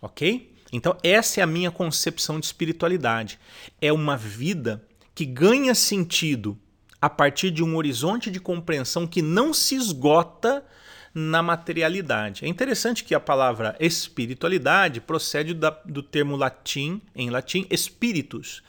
Ok? 0.00 0.54
Então, 0.72 0.96
essa 1.02 1.40
é 1.40 1.42
a 1.42 1.46
minha 1.46 1.70
concepção 1.70 2.38
de 2.38 2.46
espiritualidade. 2.46 3.38
É 3.80 3.92
uma 3.92 4.16
vida 4.16 4.84
que 5.14 5.24
ganha 5.24 5.74
sentido 5.74 6.56
a 7.00 7.10
partir 7.10 7.50
de 7.50 7.64
um 7.64 7.76
horizonte 7.76 8.30
de 8.30 8.38
compreensão 8.38 9.06
que 9.06 9.22
não 9.22 9.52
se 9.52 9.74
esgota 9.74 10.64
na 11.14 11.42
materialidade. 11.42 12.44
É 12.44 12.48
interessante 12.48 13.02
que 13.02 13.14
a 13.14 13.20
palavra 13.20 13.76
espiritualidade 13.80 15.00
procede 15.00 15.54
da, 15.54 15.70
do 15.84 16.02
termo 16.02 16.36
latim, 16.36 17.00
em 17.14 17.30
latim, 17.30 17.66
spiritus, 17.76 18.62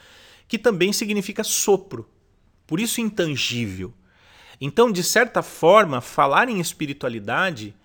que 0.48 0.58
também 0.58 0.92
significa 0.92 1.44
sopro, 1.44 2.10
por 2.66 2.80
isso 2.80 3.00
intangível. 3.00 3.94
Então, 4.60 4.92
de 4.92 5.04
certa 5.04 5.42
forma, 5.42 6.02
falar 6.02 6.50
em 6.50 6.60
espiritualidade 6.60 7.76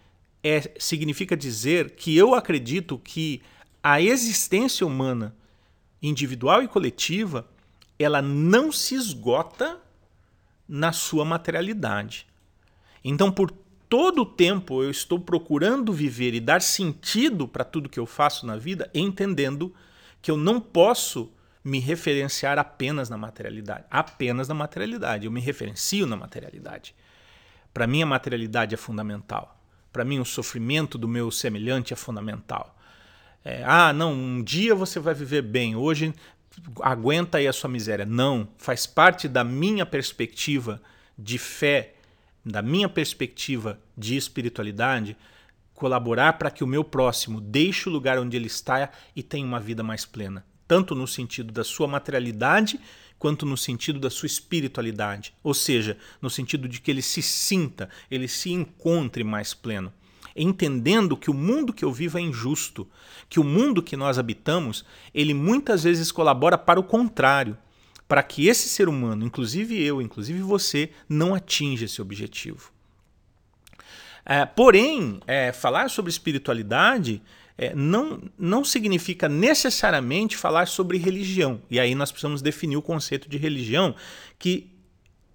é, 0.42 0.72
significa 0.78 1.36
dizer 1.36 1.90
que 1.90 2.16
eu 2.16 2.34
acredito 2.34 2.98
que 2.98 3.42
a 3.82 4.00
existência 4.00 4.86
humana, 4.86 5.34
individual 6.02 6.62
e 6.62 6.68
coletiva, 6.68 7.48
ela 7.98 8.20
não 8.20 8.70
se 8.70 8.94
esgota 8.94 9.80
na 10.68 10.92
sua 10.92 11.24
materialidade. 11.24 12.26
Então, 13.02 13.30
por 13.30 13.52
todo 13.88 14.22
o 14.22 14.26
tempo 14.26 14.82
eu 14.82 14.90
estou 14.90 15.18
procurando 15.18 15.92
viver 15.92 16.34
e 16.34 16.40
dar 16.40 16.60
sentido 16.60 17.46
para 17.46 17.64
tudo 17.64 17.88
que 17.88 17.98
eu 17.98 18.06
faço 18.06 18.46
na 18.46 18.56
vida, 18.56 18.90
entendendo 18.94 19.74
que 20.20 20.30
eu 20.30 20.36
não 20.36 20.60
posso 20.60 21.32
me 21.62 21.80
referenciar 21.80 22.58
apenas 22.58 23.10
na 23.10 23.16
materialidade. 23.16 23.84
Apenas 23.90 24.46
na 24.46 24.54
materialidade. 24.54 25.26
Eu 25.26 25.32
me 25.32 25.40
referencio 25.40 26.06
na 26.06 26.16
materialidade. 26.16 26.94
Para 27.74 27.86
mim, 27.86 28.02
a 28.02 28.06
materialidade 28.06 28.74
é 28.74 28.78
fundamental. 28.78 29.60
Para 29.92 30.04
mim, 30.04 30.20
o 30.20 30.24
sofrimento 30.24 30.96
do 30.96 31.08
meu 31.08 31.30
semelhante 31.30 31.92
é 31.92 31.96
fundamental. 31.96 32.76
É, 33.44 33.64
ah, 33.64 33.92
não, 33.92 34.12
um 34.12 34.42
dia 34.42 34.74
você 34.74 35.00
vai 35.00 35.14
viver 35.14 35.42
bem, 35.42 35.76
hoje 35.76 36.14
aguenta 36.80 37.38
aí 37.38 37.48
a 37.48 37.52
sua 37.52 37.68
miséria. 37.68 38.06
Não, 38.06 38.48
faz 38.58 38.86
parte 38.86 39.28
da 39.28 39.44
minha 39.44 39.84
perspectiva 39.84 40.80
de 41.18 41.38
fé 41.38 41.95
da 42.46 42.62
minha 42.62 42.88
perspectiva 42.88 43.80
de 43.98 44.16
espiritualidade, 44.16 45.16
colaborar 45.74 46.34
para 46.34 46.48
que 46.48 46.62
o 46.62 46.66
meu 46.66 46.84
próximo 46.84 47.40
deixe 47.40 47.88
o 47.88 47.92
lugar 47.92 48.20
onde 48.20 48.36
ele 48.36 48.46
está 48.46 48.88
e 49.16 49.22
tenha 49.22 49.44
uma 49.44 49.58
vida 49.58 49.82
mais 49.82 50.04
plena, 50.04 50.46
tanto 50.68 50.94
no 50.94 51.08
sentido 51.08 51.52
da 51.52 51.64
sua 51.64 51.88
materialidade 51.88 52.78
quanto 53.18 53.44
no 53.44 53.56
sentido 53.56 53.98
da 53.98 54.10
sua 54.10 54.26
espiritualidade, 54.26 55.34
ou 55.42 55.52
seja, 55.52 55.98
no 56.22 56.30
sentido 56.30 56.68
de 56.68 56.80
que 56.80 56.90
ele 56.90 57.02
se 57.02 57.20
sinta, 57.20 57.90
ele 58.08 58.28
se 58.28 58.52
encontre 58.52 59.24
mais 59.24 59.52
pleno, 59.52 59.92
entendendo 60.36 61.16
que 61.16 61.30
o 61.30 61.34
mundo 61.34 61.72
que 61.72 61.84
eu 61.84 61.92
vivo 61.92 62.16
é 62.16 62.20
injusto, 62.20 62.88
que 63.28 63.40
o 63.40 63.44
mundo 63.44 63.82
que 63.82 63.96
nós 63.96 64.18
habitamos, 64.18 64.84
ele 65.12 65.34
muitas 65.34 65.82
vezes 65.82 66.12
colabora 66.12 66.56
para 66.56 66.78
o 66.78 66.84
contrário 66.84 67.58
para 68.08 68.22
que 68.22 68.46
esse 68.46 68.68
ser 68.68 68.88
humano, 68.88 69.24
inclusive 69.24 69.80
eu, 69.82 70.00
inclusive 70.00 70.40
você, 70.40 70.90
não 71.08 71.34
atinja 71.34 71.84
esse 71.84 72.00
objetivo. 72.00 72.70
É, 74.24 74.44
porém, 74.44 75.20
é, 75.26 75.52
falar 75.52 75.88
sobre 75.88 76.10
espiritualidade 76.10 77.22
é, 77.58 77.74
não, 77.74 78.20
não 78.38 78.64
significa 78.64 79.28
necessariamente 79.28 80.36
falar 80.36 80.66
sobre 80.66 80.98
religião. 80.98 81.60
E 81.70 81.80
aí 81.80 81.94
nós 81.94 82.10
precisamos 82.10 82.42
definir 82.42 82.76
o 82.76 82.82
conceito 82.82 83.28
de 83.28 83.38
religião, 83.38 83.94
que 84.38 84.68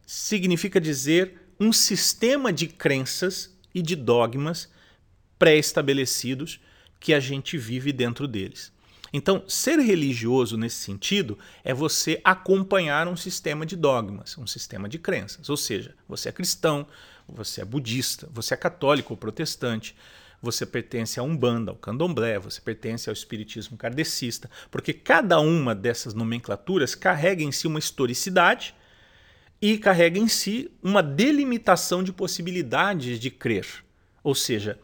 significa 0.05 0.79
dizer 0.79 1.35
um 1.59 1.71
sistema 1.71 2.51
de 2.51 2.67
crenças 2.67 3.55
e 3.73 3.81
de 3.81 3.95
dogmas 3.95 4.69
pré-estabelecidos 5.39 6.59
que 6.99 7.13
a 7.13 7.19
gente 7.19 7.57
vive 7.57 7.91
dentro 7.91 8.27
deles. 8.27 8.71
Então, 9.13 9.43
ser 9.47 9.77
religioso 9.79 10.57
nesse 10.57 10.77
sentido 10.77 11.37
é 11.63 11.73
você 11.73 12.21
acompanhar 12.23 13.07
um 13.07 13.17
sistema 13.17 13.65
de 13.65 13.75
dogmas, 13.75 14.37
um 14.37 14.47
sistema 14.47 14.87
de 14.87 14.97
crenças. 14.97 15.49
Ou 15.49 15.57
seja, 15.57 15.93
você 16.07 16.29
é 16.29 16.31
cristão, 16.31 16.87
você 17.27 17.61
é 17.61 17.65
budista, 17.65 18.29
você 18.31 18.53
é 18.53 18.57
católico 18.57 19.13
ou 19.13 19.17
protestante, 19.17 19.95
você 20.41 20.65
pertence 20.65 21.19
a 21.19 21.23
Umbanda, 21.23 21.71
ao 21.71 21.77
Candomblé, 21.77 22.39
você 22.39 22.59
pertence 22.59 23.09
ao 23.09 23.13
espiritismo 23.13 23.77
kardecista, 23.77 24.49
porque 24.71 24.91
cada 24.93 25.39
uma 25.39 25.75
dessas 25.75 26.13
nomenclaturas 26.13 26.95
carrega 26.95 27.43
em 27.43 27.51
si 27.51 27.67
uma 27.67 27.79
historicidade 27.79 28.73
e 29.61 29.77
carrega 29.77 30.17
em 30.17 30.27
si 30.27 30.71
uma 30.81 31.03
delimitação 31.03 32.01
de 32.01 32.11
possibilidades 32.11 33.19
de 33.19 33.29
crer. 33.29 33.67
Ou 34.23 34.33
seja, 34.33 34.79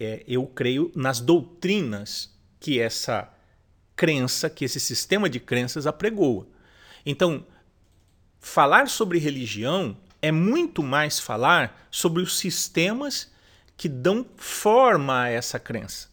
é, 0.00 0.24
eu 0.26 0.44
creio 0.46 0.90
nas 0.94 1.20
doutrinas 1.20 2.36
que 2.60 2.80
essa 2.80 3.32
crença, 3.94 4.48
que 4.48 4.64
esse 4.64 4.78
sistema 4.78 5.28
de 5.28 5.40
crenças 5.40 5.86
apregoa. 5.86 6.46
Então, 7.04 7.44
falar 8.38 8.88
sobre 8.88 9.18
religião 9.18 9.96
é 10.22 10.30
muito 10.30 10.82
mais 10.82 11.18
falar 11.18 11.86
sobre 11.90 12.22
os 12.22 12.38
sistemas 12.38 13.32
que 13.76 13.88
dão 13.88 14.26
forma 14.36 15.22
a 15.22 15.28
essa 15.28 15.58
crença. 15.58 16.08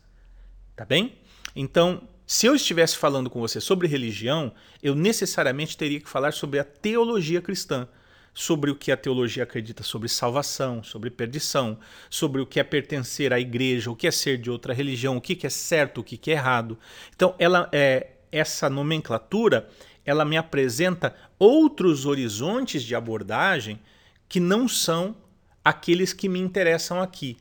Tá 0.75 0.85
bem? 0.85 1.17
Então, 1.55 2.07
se 2.27 2.45
eu 2.45 2.55
estivesse 2.55 2.97
falando 2.97 3.29
com 3.29 3.39
você 3.39 3.61
sobre 3.61 3.87
religião, 3.87 4.53
eu 4.81 4.95
necessariamente 4.95 5.77
teria 5.77 5.99
que 5.99 6.09
falar 6.09 6.33
sobre 6.33 6.59
a 6.59 6.63
teologia 6.63 7.41
cristã 7.41 7.87
sobre 8.35 8.69
o 8.69 8.75
que 8.75 8.91
a 8.91 8.97
teologia 8.97 9.43
acredita 9.43 9.81
sobre 9.81 10.09
salvação, 10.09 10.83
sobre 10.83 11.09
perdição, 11.09 11.79
sobre 12.09 12.41
o 12.41 12.45
que 12.45 12.59
é 12.59 12.63
pertencer 12.63 13.31
à 13.31 13.39
igreja, 13.39 13.89
o 13.89 13.95
que 13.95 14.05
é 14.05 14.11
ser 14.11 14.37
de 14.37 14.51
outra 14.51 14.73
religião, 14.73 15.15
o 15.15 15.21
que 15.21 15.47
é 15.47 15.49
certo, 15.49 16.01
o 16.01 16.03
que 16.03 16.29
é 16.29 16.33
errado. 16.33 16.77
Então, 17.15 17.33
ela 17.39 17.69
é, 17.71 18.17
essa 18.31 18.69
nomenclatura 18.69 19.69
ela 20.05 20.25
me 20.25 20.37
apresenta 20.37 21.15
outros 21.39 22.05
horizontes 22.05 22.83
de 22.83 22.93
abordagem 22.93 23.79
que 24.27 24.39
não 24.39 24.67
são 24.67 25.15
aqueles 25.63 26.13
que 26.13 26.29
me 26.29 26.39
interessam 26.39 27.01
aqui, 27.01 27.37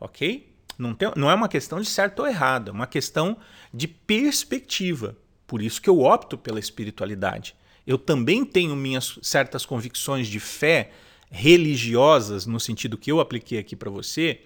ok? 0.00 0.52
Não, 0.76 0.92
tem, 0.94 1.12
não 1.16 1.30
é 1.30 1.34
uma 1.34 1.48
questão 1.48 1.80
de 1.80 1.88
certo 1.88 2.20
ou 2.20 2.26
errado, 2.26 2.70
é 2.70 2.72
uma 2.72 2.86
questão 2.86 3.36
de 3.72 3.86
perspectiva. 3.86 5.16
Por 5.46 5.62
isso 5.62 5.80
que 5.80 5.88
eu 5.88 6.00
opto 6.00 6.36
pela 6.36 6.58
espiritualidade 6.58 7.54
eu 7.86 7.98
também 7.98 8.44
tenho 8.44 8.74
minhas 8.74 9.18
certas 9.22 9.66
convicções 9.66 10.28
de 10.28 10.40
fé 10.40 10.90
religiosas, 11.30 12.46
no 12.46 12.60
sentido 12.60 12.96
que 12.96 13.10
eu 13.10 13.20
apliquei 13.20 13.58
aqui 13.58 13.74
para 13.74 13.90
você, 13.90 14.42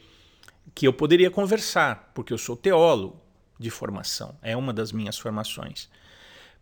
que 0.74 0.87
eu 0.87 0.92
poderia 0.92 1.31
conversar, 1.31 2.12
porque 2.14 2.33
eu 2.33 2.38
sou 2.38 2.57
teólogo 2.57 3.20
de 3.59 3.70
formação, 3.70 4.37
é 4.42 4.57
uma 4.57 4.72
das 4.72 4.92
minhas 4.92 5.18
formações. 5.18 5.88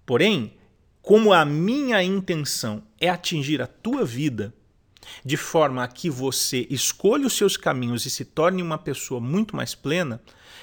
Porém, 0.05 0.55
como 1.03 1.33
a 1.33 1.45
minha 1.45 2.03
intenção 2.03 2.83
é 3.01 3.09
atingir 3.09 3.63
a 3.63 3.67
tua 3.67 4.05
vida, 4.05 4.53
de 5.25 5.37
forma 5.37 5.83
a 5.83 5.89
que 5.89 6.09
você 6.09 6.67
escolha 6.71 7.27
os 7.27 7.33
seus 7.33 7.57
caminhos 7.57 8.07
e 8.07 8.11
se 8.11 8.25
torne 8.25 8.63
uma 8.63 8.79
pessoa 8.79 9.21
muito 9.21 9.55
mais 9.55 9.75
plena, 9.75 10.21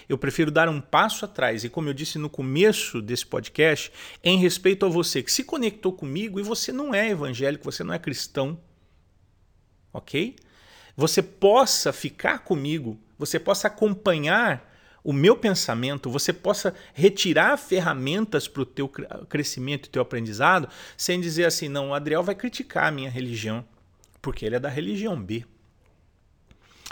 eu 0.08 0.17
prefiro 0.17 0.51
dar 0.51 0.69
um 0.69 0.82
passo 0.82 1.25
atrás. 1.25 1.63
E 1.63 1.69
como 1.69 1.89
eu 1.89 1.93
disse 1.93 2.17
no 2.17 2.29
começo 2.29 3.01
desse 3.01 3.25
podcast, 3.25 3.91
em 4.23 4.38
respeito 4.38 4.86
a 4.86 4.89
você 4.89 5.23
que 5.23 5.32
se 5.32 5.43
conectou 5.43 5.93
comigo 5.93 6.39
e 6.39 6.43
você 6.43 6.71
não 6.71 6.93
é 6.93 7.10
evangélico, 7.10 7.63
você 7.63 7.84
não 7.84 7.93
é 7.93 7.99
cristão, 7.99 8.60
ok? 9.91 10.36
Você 10.95 11.21
possa 11.21 11.91
ficar 11.91 12.39
comigo, 12.39 12.99
você 13.17 13.39
possa 13.39 13.67
acompanhar 13.67 14.71
o 15.03 15.12
meu 15.12 15.36
pensamento, 15.36 16.10
você 16.10 16.32
possa 16.32 16.73
retirar 16.93 17.58
ferramentas 17.58 18.47
para 18.47 18.62
o 18.62 18.65
teu 18.65 18.88
crescimento 18.88 19.88
e 19.88 19.89
teu 19.89 20.01
aprendizado, 20.01 20.69
sem 20.95 21.19
dizer 21.19 21.45
assim, 21.45 21.67
não, 21.67 21.89
o 21.89 21.93
Adriel 21.93 22.23
vai 22.23 22.36
criticar 22.36 22.86
a 22.86 22.91
minha 22.91 23.10
religião, 23.10 23.65
porque 24.23 24.45
ele 24.45 24.55
é 24.55 24.59
da 24.59 24.69
religião 24.69 25.21
B. 25.21 25.45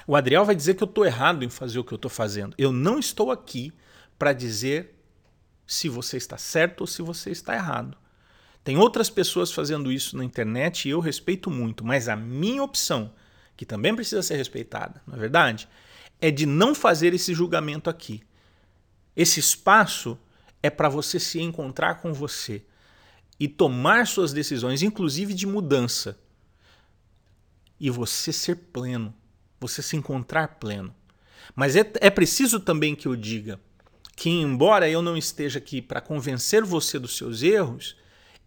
O 0.05 0.17
Adriel 0.17 0.43
vai 0.43 0.53
dizer 0.53 0.75
que 0.75 0.83
eu 0.83 0.87
estou 0.87 1.05
errado 1.05 1.43
em 1.45 1.49
fazer 1.49 1.79
o 1.79 1.83
que 1.83 1.93
eu 1.93 1.95
estou 1.95 2.11
fazendo. 2.11 2.53
Eu 2.57 2.73
não 2.73 2.99
estou 2.99 3.31
aqui 3.31 3.71
para 4.19 4.33
dizer 4.33 5.01
se 5.65 5.87
você 5.87 6.17
está 6.17 6.37
certo 6.37 6.81
ou 6.81 6.87
se 6.87 7.01
você 7.01 7.31
está 7.31 7.55
errado. 7.55 7.97
Tem 8.65 8.77
outras 8.77 9.09
pessoas 9.09 9.49
fazendo 9.49 9.91
isso 9.91 10.17
na 10.17 10.25
internet 10.25 10.87
e 10.87 10.91
eu 10.91 10.99
respeito 10.99 11.49
muito, 11.49 11.85
mas 11.85 12.09
a 12.09 12.17
minha 12.17 12.61
opção, 12.61 13.13
que 13.55 13.65
também 13.65 13.95
precisa 13.95 14.21
ser 14.21 14.35
respeitada, 14.35 15.01
não 15.07 15.15
é 15.15 15.19
verdade? 15.19 15.69
É 16.19 16.29
de 16.29 16.45
não 16.45 16.75
fazer 16.75 17.13
esse 17.13 17.33
julgamento 17.33 17.89
aqui. 17.89 18.21
Esse 19.15 19.39
espaço 19.39 20.19
é 20.61 20.69
para 20.69 20.89
você 20.89 21.17
se 21.17 21.39
encontrar 21.39 21.95
com 21.95 22.11
você 22.13 22.61
e 23.39 23.47
tomar 23.47 24.05
suas 24.05 24.33
decisões, 24.33 24.83
inclusive 24.83 25.33
de 25.33 25.47
mudança, 25.47 26.19
e 27.81 27.89
você 27.89 28.31
ser 28.31 28.55
pleno 28.55 29.13
você 29.61 29.83
se 29.83 29.95
encontrar 29.95 30.47
pleno. 30.59 30.93
Mas 31.55 31.75
é, 31.75 31.89
é 32.01 32.09
preciso 32.09 32.59
também 32.59 32.95
que 32.95 33.07
eu 33.07 33.15
diga 33.15 33.59
que, 34.15 34.29
embora 34.29 34.89
eu 34.89 35.01
não 35.01 35.15
esteja 35.15 35.59
aqui 35.59 35.81
para 35.81 36.01
convencer 36.01 36.63
você 36.63 36.97
dos 36.97 37.15
seus 37.15 37.43
erros, 37.43 37.95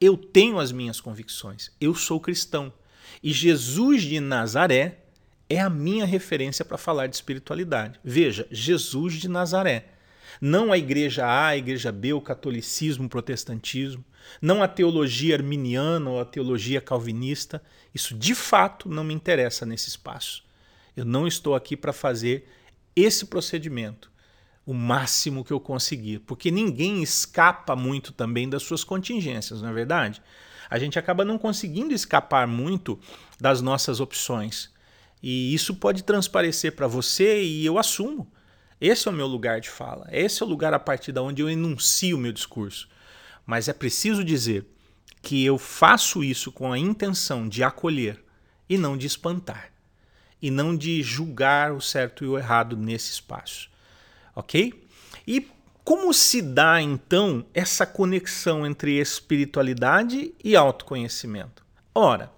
eu 0.00 0.16
tenho 0.16 0.58
as 0.58 0.72
minhas 0.72 1.00
convicções. 1.00 1.70
Eu 1.80 1.94
sou 1.94 2.20
cristão. 2.20 2.72
E 3.22 3.32
Jesus 3.32 4.02
de 4.02 4.18
Nazaré 4.18 5.04
é 5.48 5.60
a 5.60 5.70
minha 5.70 6.04
referência 6.04 6.64
para 6.64 6.76
falar 6.76 7.06
de 7.06 7.14
espiritualidade. 7.14 8.00
Veja, 8.02 8.46
Jesus 8.50 9.14
de 9.14 9.28
Nazaré. 9.28 9.93
Não 10.40 10.72
a 10.72 10.78
igreja 10.78 11.26
A, 11.26 11.48
a 11.48 11.56
igreja 11.56 11.92
B, 11.92 12.12
o 12.12 12.20
catolicismo, 12.20 13.06
o 13.06 13.08
protestantismo, 13.08 14.04
não 14.40 14.62
a 14.62 14.68
teologia 14.68 15.36
arminiana 15.36 16.10
ou 16.10 16.20
a 16.20 16.24
teologia 16.24 16.80
calvinista. 16.80 17.62
Isso 17.94 18.14
de 18.14 18.34
fato 18.34 18.88
não 18.88 19.04
me 19.04 19.14
interessa 19.14 19.64
nesse 19.66 19.88
espaço. 19.88 20.44
Eu 20.96 21.04
não 21.04 21.26
estou 21.26 21.54
aqui 21.54 21.76
para 21.76 21.92
fazer 21.92 22.48
esse 22.94 23.26
procedimento 23.26 24.12
o 24.66 24.72
máximo 24.72 25.44
que 25.44 25.52
eu 25.52 25.60
conseguir, 25.60 26.20
porque 26.20 26.50
ninguém 26.50 27.02
escapa 27.02 27.76
muito 27.76 28.12
também 28.12 28.48
das 28.48 28.62
suas 28.62 28.82
contingências, 28.82 29.60
não 29.60 29.68
é 29.68 29.72
verdade? 29.72 30.22
A 30.70 30.78
gente 30.78 30.98
acaba 30.98 31.24
não 31.24 31.36
conseguindo 31.36 31.92
escapar 31.92 32.46
muito 32.46 32.98
das 33.38 33.60
nossas 33.60 34.00
opções. 34.00 34.72
E 35.22 35.54
isso 35.54 35.74
pode 35.74 36.02
transparecer 36.02 36.74
para 36.74 36.86
você 36.86 37.42
e 37.42 37.64
eu 37.64 37.78
assumo. 37.78 38.30
Esse 38.80 39.08
é 39.08 39.10
o 39.10 39.14
meu 39.14 39.26
lugar 39.26 39.60
de 39.60 39.70
fala. 39.70 40.08
Esse 40.10 40.42
é 40.42 40.46
o 40.46 40.48
lugar 40.48 40.74
a 40.74 40.78
partir 40.78 41.12
de 41.12 41.20
onde 41.20 41.42
eu 41.42 41.50
enuncio 41.50 42.16
o 42.16 42.20
meu 42.20 42.32
discurso. 42.32 42.88
Mas 43.46 43.68
é 43.68 43.72
preciso 43.72 44.24
dizer 44.24 44.66
que 45.22 45.44
eu 45.44 45.58
faço 45.58 46.22
isso 46.22 46.52
com 46.52 46.72
a 46.72 46.78
intenção 46.78 47.48
de 47.48 47.62
acolher 47.62 48.22
e 48.68 48.76
não 48.76 48.96
de 48.96 49.06
espantar 49.06 49.74
e 50.44 50.50
não 50.50 50.76
de 50.76 51.02
julgar 51.02 51.72
o 51.72 51.80
certo 51.80 52.22
e 52.22 52.28
o 52.28 52.36
errado 52.36 52.76
nesse 52.76 53.12
espaço. 53.12 53.70
Ok? 54.36 54.84
E 55.26 55.48
como 55.82 56.12
se 56.12 56.42
dá 56.42 56.82
então 56.82 57.46
essa 57.54 57.86
conexão 57.86 58.66
entre 58.66 59.00
espiritualidade 59.00 60.34
e 60.44 60.54
autoconhecimento? 60.54 61.64
Ora, 61.94 62.30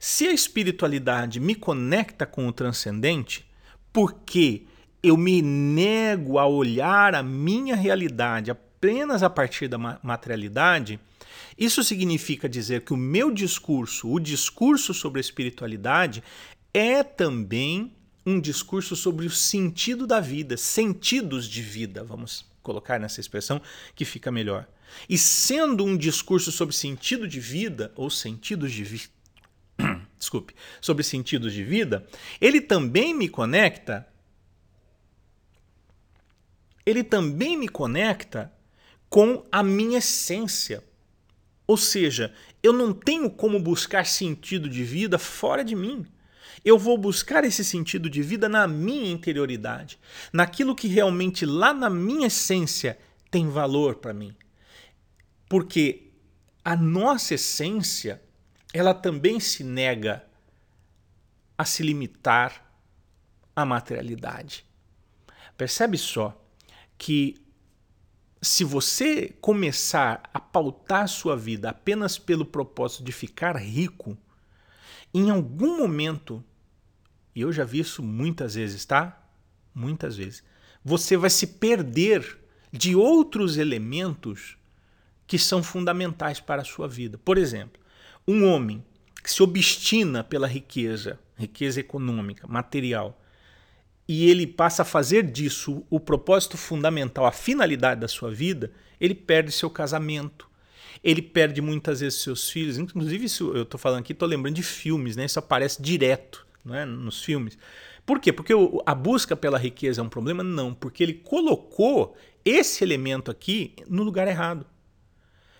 se 0.00 0.26
a 0.26 0.32
espiritualidade 0.32 1.38
me 1.38 1.54
conecta 1.54 2.26
com 2.26 2.48
o 2.48 2.52
transcendente, 2.52 3.48
porque 3.92 4.66
eu 5.04 5.18
me 5.18 5.42
nego 5.42 6.38
a 6.38 6.46
olhar 6.46 7.14
a 7.14 7.22
minha 7.22 7.76
realidade 7.76 8.50
apenas 8.50 9.22
a 9.22 9.28
partir 9.28 9.68
da 9.68 9.76
materialidade, 9.76 10.98
isso 11.58 11.84
significa 11.84 12.48
dizer 12.48 12.80
que 12.80 12.94
o 12.94 12.96
meu 12.96 13.30
discurso, 13.30 14.10
o 14.10 14.18
discurso 14.18 14.94
sobre 14.94 15.18
a 15.18 15.20
espiritualidade, 15.20 16.24
é 16.72 17.02
também 17.02 17.92
um 18.24 18.40
discurso 18.40 18.96
sobre 18.96 19.26
o 19.26 19.30
sentido 19.30 20.06
da 20.06 20.20
vida, 20.20 20.56
sentidos 20.56 21.46
de 21.46 21.60
vida, 21.60 22.02
vamos 22.02 22.46
colocar 22.62 22.98
nessa 22.98 23.20
expressão 23.20 23.60
que 23.94 24.06
fica 24.06 24.32
melhor. 24.32 24.66
E 25.06 25.18
sendo 25.18 25.84
um 25.84 25.98
discurso 25.98 26.50
sobre 26.50 26.74
sentido 26.74 27.28
de 27.28 27.40
vida 27.40 27.92
ou 27.94 28.08
sentidos 28.08 28.72
de 28.72 28.84
vida, 28.84 29.12
desculpe, 30.18 30.54
sobre 30.80 31.04
sentidos 31.04 31.52
de 31.52 31.62
vida, 31.62 32.06
ele 32.40 32.62
também 32.62 33.12
me 33.12 33.28
conecta 33.28 34.08
ele 36.86 37.02
também 37.02 37.56
me 37.56 37.68
conecta 37.68 38.52
com 39.08 39.44
a 39.50 39.62
minha 39.62 39.98
essência. 39.98 40.82
Ou 41.66 41.76
seja, 41.76 42.34
eu 42.62 42.72
não 42.72 42.92
tenho 42.92 43.30
como 43.30 43.58
buscar 43.58 44.06
sentido 44.06 44.68
de 44.68 44.84
vida 44.84 45.18
fora 45.18 45.64
de 45.64 45.74
mim. 45.74 46.06
Eu 46.64 46.78
vou 46.78 46.96
buscar 46.96 47.44
esse 47.44 47.64
sentido 47.64 48.08
de 48.08 48.22
vida 48.22 48.48
na 48.48 48.66
minha 48.66 49.10
interioridade, 49.10 49.98
naquilo 50.32 50.74
que 50.74 50.88
realmente 50.88 51.44
lá 51.44 51.72
na 51.72 51.90
minha 51.90 52.26
essência 52.26 52.98
tem 53.30 53.48
valor 53.48 53.96
para 53.96 54.14
mim. 54.14 54.34
Porque 55.48 56.10
a 56.64 56.74
nossa 56.74 57.34
essência, 57.34 58.22
ela 58.72 58.94
também 58.94 59.38
se 59.38 59.62
nega 59.62 60.24
a 61.56 61.64
se 61.64 61.82
limitar 61.82 62.64
à 63.54 63.64
materialidade. 63.64 64.64
Percebe 65.56 65.96
só 65.96 66.43
que 67.04 67.36
se 68.40 68.64
você 68.64 69.28
começar 69.42 70.22
a 70.32 70.40
pautar 70.40 71.06
sua 71.06 71.36
vida 71.36 71.68
apenas 71.68 72.16
pelo 72.16 72.46
propósito 72.46 73.04
de 73.04 73.12
ficar 73.12 73.58
rico, 73.58 74.16
em 75.12 75.28
algum 75.28 75.76
momento 75.76 76.42
e 77.34 77.42
eu 77.42 77.52
já 77.52 77.62
vi 77.62 77.80
isso 77.80 78.02
muitas 78.02 78.54
vezes, 78.54 78.86
tá? 78.86 79.22
Muitas 79.74 80.16
vezes. 80.16 80.42
Você 80.82 81.14
vai 81.14 81.28
se 81.28 81.46
perder 81.46 82.38
de 82.72 82.96
outros 82.96 83.58
elementos 83.58 84.56
que 85.26 85.38
são 85.38 85.62
fundamentais 85.62 86.40
para 86.40 86.62
a 86.62 86.64
sua 86.64 86.88
vida. 86.88 87.18
Por 87.18 87.36
exemplo, 87.36 87.78
um 88.26 88.46
homem 88.46 88.82
que 89.22 89.30
se 89.30 89.42
obstina 89.42 90.24
pela 90.24 90.46
riqueza, 90.46 91.20
riqueza 91.36 91.80
econômica, 91.80 92.46
material, 92.46 93.20
e 94.06 94.30
ele 94.30 94.46
passa 94.46 94.82
a 94.82 94.84
fazer 94.84 95.22
disso 95.22 95.84
o 95.88 95.98
propósito 95.98 96.56
fundamental, 96.56 97.24
a 97.26 97.32
finalidade 97.32 98.00
da 98.00 98.08
sua 98.08 98.30
vida, 98.30 98.70
ele 99.00 99.14
perde 99.14 99.50
seu 99.50 99.70
casamento, 99.70 100.48
ele 101.02 101.22
perde 101.22 101.60
muitas 101.60 102.00
vezes 102.00 102.22
seus 102.22 102.50
filhos. 102.50 102.78
Inclusive, 102.78 103.24
isso 103.24 103.52
eu 103.54 103.62
estou 103.62 103.78
falando 103.78 104.00
aqui, 104.00 104.12
estou 104.12 104.28
lembrando 104.28 104.54
de 104.54 104.62
filmes, 104.62 105.16
né? 105.16 105.24
Isso 105.24 105.38
aparece 105.38 105.80
direto 105.80 106.46
né, 106.64 106.84
nos 106.84 107.22
filmes. 107.22 107.58
Por 108.06 108.20
quê? 108.20 108.32
Porque 108.32 108.52
a 108.84 108.94
busca 108.94 109.34
pela 109.34 109.58
riqueza 109.58 110.00
é 110.00 110.04
um 110.04 110.08
problema? 110.08 110.42
Não, 110.42 110.74
porque 110.74 111.02
ele 111.02 111.14
colocou 111.14 112.16
esse 112.44 112.84
elemento 112.84 113.30
aqui 113.30 113.74
no 113.88 114.02
lugar 114.02 114.28
errado. 114.28 114.66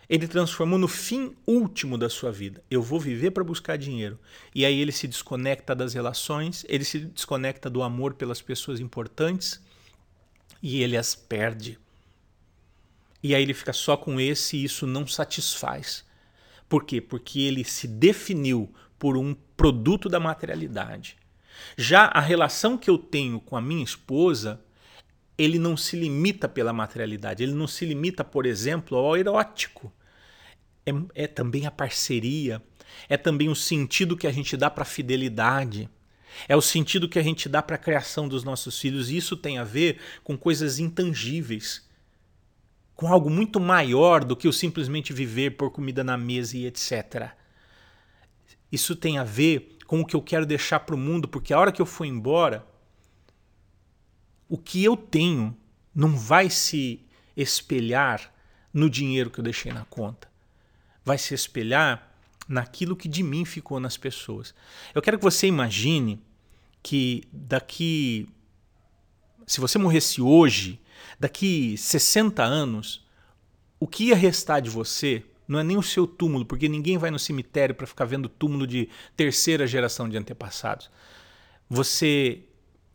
Ele 0.08 0.28
transformou 0.28 0.78
no 0.78 0.88
fim 0.88 1.34
último 1.46 1.96
da 1.96 2.08
sua 2.08 2.30
vida. 2.30 2.62
Eu 2.70 2.82
vou 2.82 3.00
viver 3.00 3.30
para 3.30 3.44
buscar 3.44 3.76
dinheiro. 3.76 4.18
E 4.54 4.64
aí 4.64 4.80
ele 4.80 4.92
se 4.92 5.08
desconecta 5.08 5.74
das 5.74 5.94
relações, 5.94 6.64
ele 6.68 6.84
se 6.84 6.98
desconecta 7.00 7.70
do 7.70 7.82
amor 7.82 8.14
pelas 8.14 8.42
pessoas 8.42 8.80
importantes 8.80 9.62
e 10.62 10.82
ele 10.82 10.96
as 10.96 11.14
perde. 11.14 11.78
E 13.22 13.34
aí 13.34 13.42
ele 13.42 13.54
fica 13.54 13.72
só 13.72 13.96
com 13.96 14.20
esse 14.20 14.56
e 14.56 14.64
isso 14.64 14.86
não 14.86 15.06
satisfaz. 15.06 16.04
Por 16.68 16.84
quê? 16.84 17.00
Porque 17.00 17.40
ele 17.40 17.64
se 17.64 17.88
definiu 17.88 18.72
por 18.98 19.16
um 19.16 19.34
produto 19.56 20.08
da 20.08 20.20
materialidade. 20.20 21.16
Já 21.76 22.04
a 22.06 22.20
relação 22.20 22.76
que 22.76 22.90
eu 22.90 22.98
tenho 22.98 23.40
com 23.40 23.56
a 23.56 23.60
minha 23.60 23.84
esposa, 23.84 24.60
ele 25.36 25.58
não 25.58 25.76
se 25.76 25.96
limita 25.96 26.48
pela 26.48 26.72
materialidade, 26.72 27.42
ele 27.42 27.54
não 27.54 27.66
se 27.66 27.84
limita, 27.84 28.24
por 28.24 28.46
exemplo, 28.46 28.96
ao 28.96 29.16
erótico. 29.16 29.92
É, 30.86 31.24
é 31.24 31.26
também 31.26 31.66
a 31.66 31.70
parceria, 31.70 32.62
é 33.08 33.16
também 33.16 33.48
o 33.48 33.56
sentido 33.56 34.16
que 34.16 34.26
a 34.26 34.32
gente 34.32 34.56
dá 34.56 34.70
para 34.70 34.82
a 34.82 34.86
fidelidade. 34.86 35.88
É 36.48 36.56
o 36.56 36.60
sentido 36.60 37.08
que 37.08 37.18
a 37.18 37.22
gente 37.22 37.48
dá 37.48 37.62
para 37.62 37.76
a 37.76 37.78
criação 37.78 38.28
dos 38.28 38.42
nossos 38.44 38.78
filhos. 38.78 39.10
E 39.10 39.16
isso 39.16 39.36
tem 39.36 39.58
a 39.58 39.64
ver 39.64 39.98
com 40.22 40.36
coisas 40.36 40.78
intangíveis, 40.78 41.88
com 42.94 43.08
algo 43.08 43.30
muito 43.30 43.60
maior 43.60 44.24
do 44.24 44.36
que 44.36 44.48
o 44.48 44.52
simplesmente 44.52 45.12
viver 45.12 45.50
por 45.50 45.70
comida 45.70 46.02
na 46.02 46.16
mesa 46.16 46.56
e 46.56 46.66
etc. 46.66 47.30
Isso 48.70 48.96
tem 48.96 49.18
a 49.18 49.24
ver 49.24 49.78
com 49.86 50.00
o 50.00 50.06
que 50.06 50.16
eu 50.16 50.22
quero 50.22 50.46
deixar 50.46 50.80
para 50.80 50.94
o 50.94 50.98
mundo, 50.98 51.28
porque 51.28 51.52
a 51.52 51.58
hora 51.58 51.72
que 51.72 51.80
eu 51.80 51.86
for 51.86 52.04
embora, 52.04 52.66
o 54.54 54.56
que 54.56 54.84
eu 54.84 54.96
tenho 54.96 55.56
não 55.92 56.16
vai 56.16 56.48
se 56.48 57.04
espelhar 57.36 58.32
no 58.72 58.88
dinheiro 58.88 59.28
que 59.28 59.40
eu 59.40 59.42
deixei 59.42 59.72
na 59.72 59.84
conta. 59.86 60.28
Vai 61.04 61.18
se 61.18 61.34
espelhar 61.34 62.08
naquilo 62.48 62.94
que 62.94 63.08
de 63.08 63.24
mim 63.24 63.44
ficou 63.44 63.80
nas 63.80 63.96
pessoas. 63.96 64.54
Eu 64.94 65.02
quero 65.02 65.18
que 65.18 65.24
você 65.24 65.48
imagine 65.48 66.22
que 66.84 67.24
daqui. 67.32 68.28
Se 69.44 69.60
você 69.60 69.76
morresse 69.76 70.22
hoje, 70.22 70.80
daqui 71.18 71.76
60 71.76 72.40
anos, 72.40 73.04
o 73.80 73.88
que 73.88 74.04
ia 74.04 74.14
restar 74.14 74.62
de 74.62 74.70
você 74.70 75.24
não 75.48 75.58
é 75.58 75.64
nem 75.64 75.76
o 75.76 75.82
seu 75.82 76.06
túmulo, 76.06 76.46
porque 76.46 76.68
ninguém 76.68 76.96
vai 76.96 77.10
no 77.10 77.18
cemitério 77.18 77.74
para 77.74 77.88
ficar 77.88 78.04
vendo 78.04 78.28
túmulo 78.28 78.68
de 78.68 78.88
terceira 79.16 79.66
geração 79.66 80.08
de 80.08 80.16
antepassados. 80.16 80.88
Você. 81.68 82.44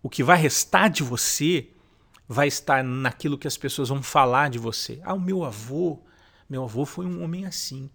O 0.01 0.09
que 0.09 0.23
vai 0.23 0.37
restar 0.37 0.89
de 0.89 1.03
você 1.03 1.69
vai 2.27 2.47
estar 2.47 2.83
naquilo 2.83 3.37
que 3.37 3.47
as 3.47 3.57
pessoas 3.57 3.89
vão 3.89 4.03
falar 4.03 4.49
de 4.49 4.59
você. 4.59 5.01
Ah, 5.03 5.15
o 5.15 5.19
meu 5.19 5.43
avô. 5.43 5.99
Meu 6.47 6.63
avô 6.63 6.85
foi 6.85 7.05
um 7.05 7.23
homem 7.23 7.45
assim. 7.45 7.89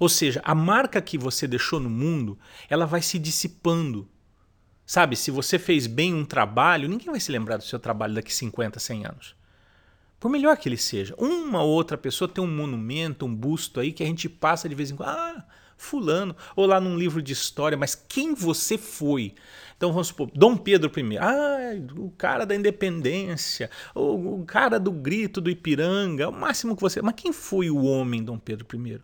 Ou 0.00 0.08
seja, 0.08 0.40
a 0.44 0.54
marca 0.54 1.00
que 1.02 1.18
você 1.18 1.46
deixou 1.46 1.78
no 1.78 1.90
mundo, 1.90 2.38
ela 2.68 2.86
vai 2.86 3.02
se 3.02 3.18
dissipando. 3.18 4.08
Sabe, 4.86 5.16
se 5.16 5.30
você 5.30 5.58
fez 5.58 5.86
bem 5.86 6.14
um 6.14 6.24
trabalho, 6.24 6.88
ninguém 6.88 7.10
vai 7.10 7.20
se 7.20 7.30
lembrar 7.30 7.58
do 7.58 7.64
seu 7.64 7.78
trabalho 7.78 8.14
daqui 8.14 8.34
50, 8.34 8.78
100 8.78 9.06
anos. 9.06 9.36
Por 10.18 10.30
melhor 10.30 10.56
que 10.56 10.68
ele 10.68 10.76
seja. 10.78 11.14
Uma 11.18 11.62
ou 11.62 11.70
outra 11.70 11.98
pessoa 11.98 12.28
tem 12.28 12.42
um 12.42 12.46
monumento, 12.46 13.26
um 13.26 13.34
busto 13.34 13.80
aí 13.80 13.92
que 13.92 14.02
a 14.02 14.06
gente 14.06 14.28
passa 14.28 14.68
de 14.68 14.74
vez 14.74 14.90
em 14.90 14.96
quando. 14.96 15.08
Ah, 15.08 15.44
fulano. 15.76 16.34
Ou 16.56 16.66
lá 16.66 16.80
num 16.80 16.96
livro 16.96 17.20
de 17.22 17.32
história, 17.32 17.76
mas 17.76 17.94
quem 17.94 18.34
você 18.34 18.78
foi? 18.78 19.34
Então 19.84 19.92
vamos 19.92 20.08
supor, 20.08 20.30
Dom 20.34 20.56
Pedro 20.56 20.90
I. 20.98 21.18
Ah, 21.18 21.74
o 21.98 22.10
cara 22.12 22.46
da 22.46 22.54
independência. 22.54 23.68
O, 23.94 24.40
o 24.40 24.44
cara 24.46 24.80
do 24.80 24.90
grito 24.90 25.42
do 25.42 25.50
Ipiranga. 25.50 26.30
O 26.30 26.32
máximo 26.32 26.74
que 26.74 26.80
você... 26.80 27.02
Mas 27.02 27.14
quem 27.14 27.34
foi 27.34 27.68
o 27.68 27.84
homem 27.84 28.24
Dom 28.24 28.38
Pedro 28.38 28.66
I? 28.74 28.98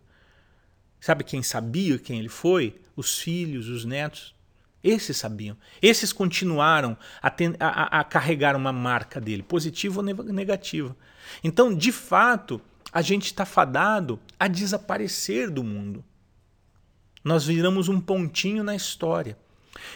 Sabe 0.98 1.22
quem 1.22 1.42
sabia 1.42 1.98
quem 1.98 2.18
ele 2.18 2.30
foi? 2.30 2.80
Os 2.96 3.18
filhos, 3.18 3.68
os 3.68 3.84
netos. 3.84 4.34
Esses 4.82 5.18
sabiam. 5.18 5.54
Esses 5.82 6.14
continuaram 6.14 6.96
a, 7.20 7.28
ten, 7.28 7.54
a, 7.60 8.00
a 8.00 8.02
carregar 8.02 8.56
uma 8.56 8.72
marca 8.72 9.20
dele, 9.20 9.42
positiva 9.42 10.00
ou 10.00 10.32
negativa. 10.32 10.96
Então, 11.44 11.74
de 11.74 11.92
fato, 11.92 12.58
a 12.90 13.02
gente 13.02 13.26
está 13.26 13.44
fadado 13.44 14.18
a 14.38 14.48
desaparecer 14.48 15.50
do 15.50 15.62
mundo. 15.62 16.02
Nós 17.22 17.44
viramos 17.44 17.86
um 17.90 18.00
pontinho 18.00 18.64
na 18.64 18.74
história. 18.74 19.36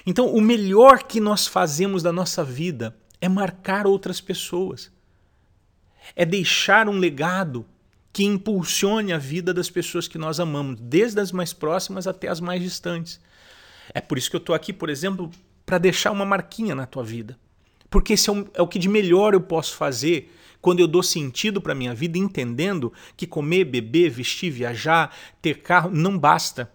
Então, 0.06 0.26
o 0.26 0.40
melhor 0.40 1.02
que 1.02 1.20
nós 1.20 1.46
fazemos 1.46 2.02
da 2.02 2.12
nossa 2.12 2.44
vida 2.44 2.96
é 3.20 3.28
marcar 3.28 3.86
outras 3.86 4.20
pessoas. 4.20 4.92
É 6.14 6.24
deixar 6.24 6.88
um 6.88 6.98
legado 6.98 7.66
que 8.12 8.24
impulsione 8.24 9.12
a 9.12 9.18
vida 9.18 9.52
das 9.52 9.68
pessoas 9.68 10.06
que 10.06 10.18
nós 10.18 10.38
amamos, 10.38 10.78
desde 10.80 11.20
as 11.20 11.32
mais 11.32 11.52
próximas 11.52 12.06
até 12.06 12.28
as 12.28 12.38
mais 12.38 12.62
distantes. 12.62 13.20
É 13.92 14.00
por 14.00 14.16
isso 14.16 14.30
que 14.30 14.36
eu 14.36 14.40
estou 14.40 14.54
aqui, 14.54 14.72
por 14.72 14.88
exemplo, 14.88 15.30
para 15.66 15.78
deixar 15.78 16.12
uma 16.12 16.24
marquinha 16.24 16.74
na 16.74 16.86
tua 16.86 17.02
vida. 17.02 17.36
Porque 17.90 18.12
esse 18.12 18.30
é 18.30 18.32
o, 18.32 18.48
é 18.54 18.62
o 18.62 18.68
que 18.68 18.78
de 18.78 18.88
melhor 18.88 19.34
eu 19.34 19.40
posso 19.40 19.74
fazer 19.74 20.32
quando 20.60 20.80
eu 20.80 20.86
dou 20.86 21.02
sentido 21.02 21.60
para 21.60 21.74
minha 21.74 21.94
vida, 21.94 22.16
entendendo 22.16 22.92
que 23.16 23.26
comer, 23.26 23.64
beber, 23.64 24.10
vestir, 24.10 24.50
viajar, 24.50 25.14
ter 25.42 25.60
carro 25.60 25.90
não 25.90 26.18
basta. 26.18 26.72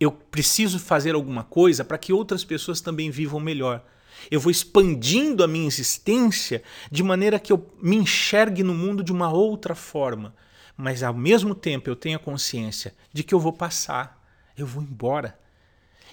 Eu 0.00 0.10
preciso 0.10 0.78
fazer 0.78 1.14
alguma 1.14 1.44
coisa 1.44 1.84
para 1.84 1.98
que 1.98 2.12
outras 2.12 2.42
pessoas 2.42 2.80
também 2.80 3.10
vivam 3.10 3.38
melhor. 3.38 3.84
Eu 4.30 4.40
vou 4.40 4.50
expandindo 4.50 5.44
a 5.44 5.46
minha 5.46 5.66
existência 5.66 6.62
de 6.90 7.02
maneira 7.02 7.38
que 7.38 7.52
eu 7.52 7.70
me 7.80 7.96
enxergue 7.96 8.62
no 8.62 8.74
mundo 8.74 9.04
de 9.04 9.12
uma 9.12 9.30
outra 9.30 9.74
forma. 9.74 10.34
Mas 10.76 11.02
ao 11.02 11.14
mesmo 11.14 11.54
tempo 11.54 11.90
eu 11.90 11.94
tenho 11.94 12.16
a 12.16 12.20
consciência 12.20 12.94
de 13.12 13.22
que 13.22 13.34
eu 13.34 13.38
vou 13.38 13.52
passar, 13.52 14.26
eu 14.56 14.66
vou 14.66 14.82
embora. 14.82 15.38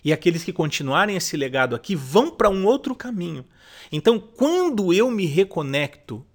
E 0.04 0.14
aqueles 0.14 0.44
que 0.44 0.54
continuarem 0.54 1.16
esse 1.16 1.36
legado 1.36 1.76
aqui 1.76 1.96
vão 1.96 2.30
para 2.30 2.50
um 2.50 2.66
outro 2.66 2.94
caminho. 2.94 3.46
Então, 3.92 4.20
quando 4.20 4.94
eu 4.94 5.10
me 5.10 5.26
reconecto 5.26 6.26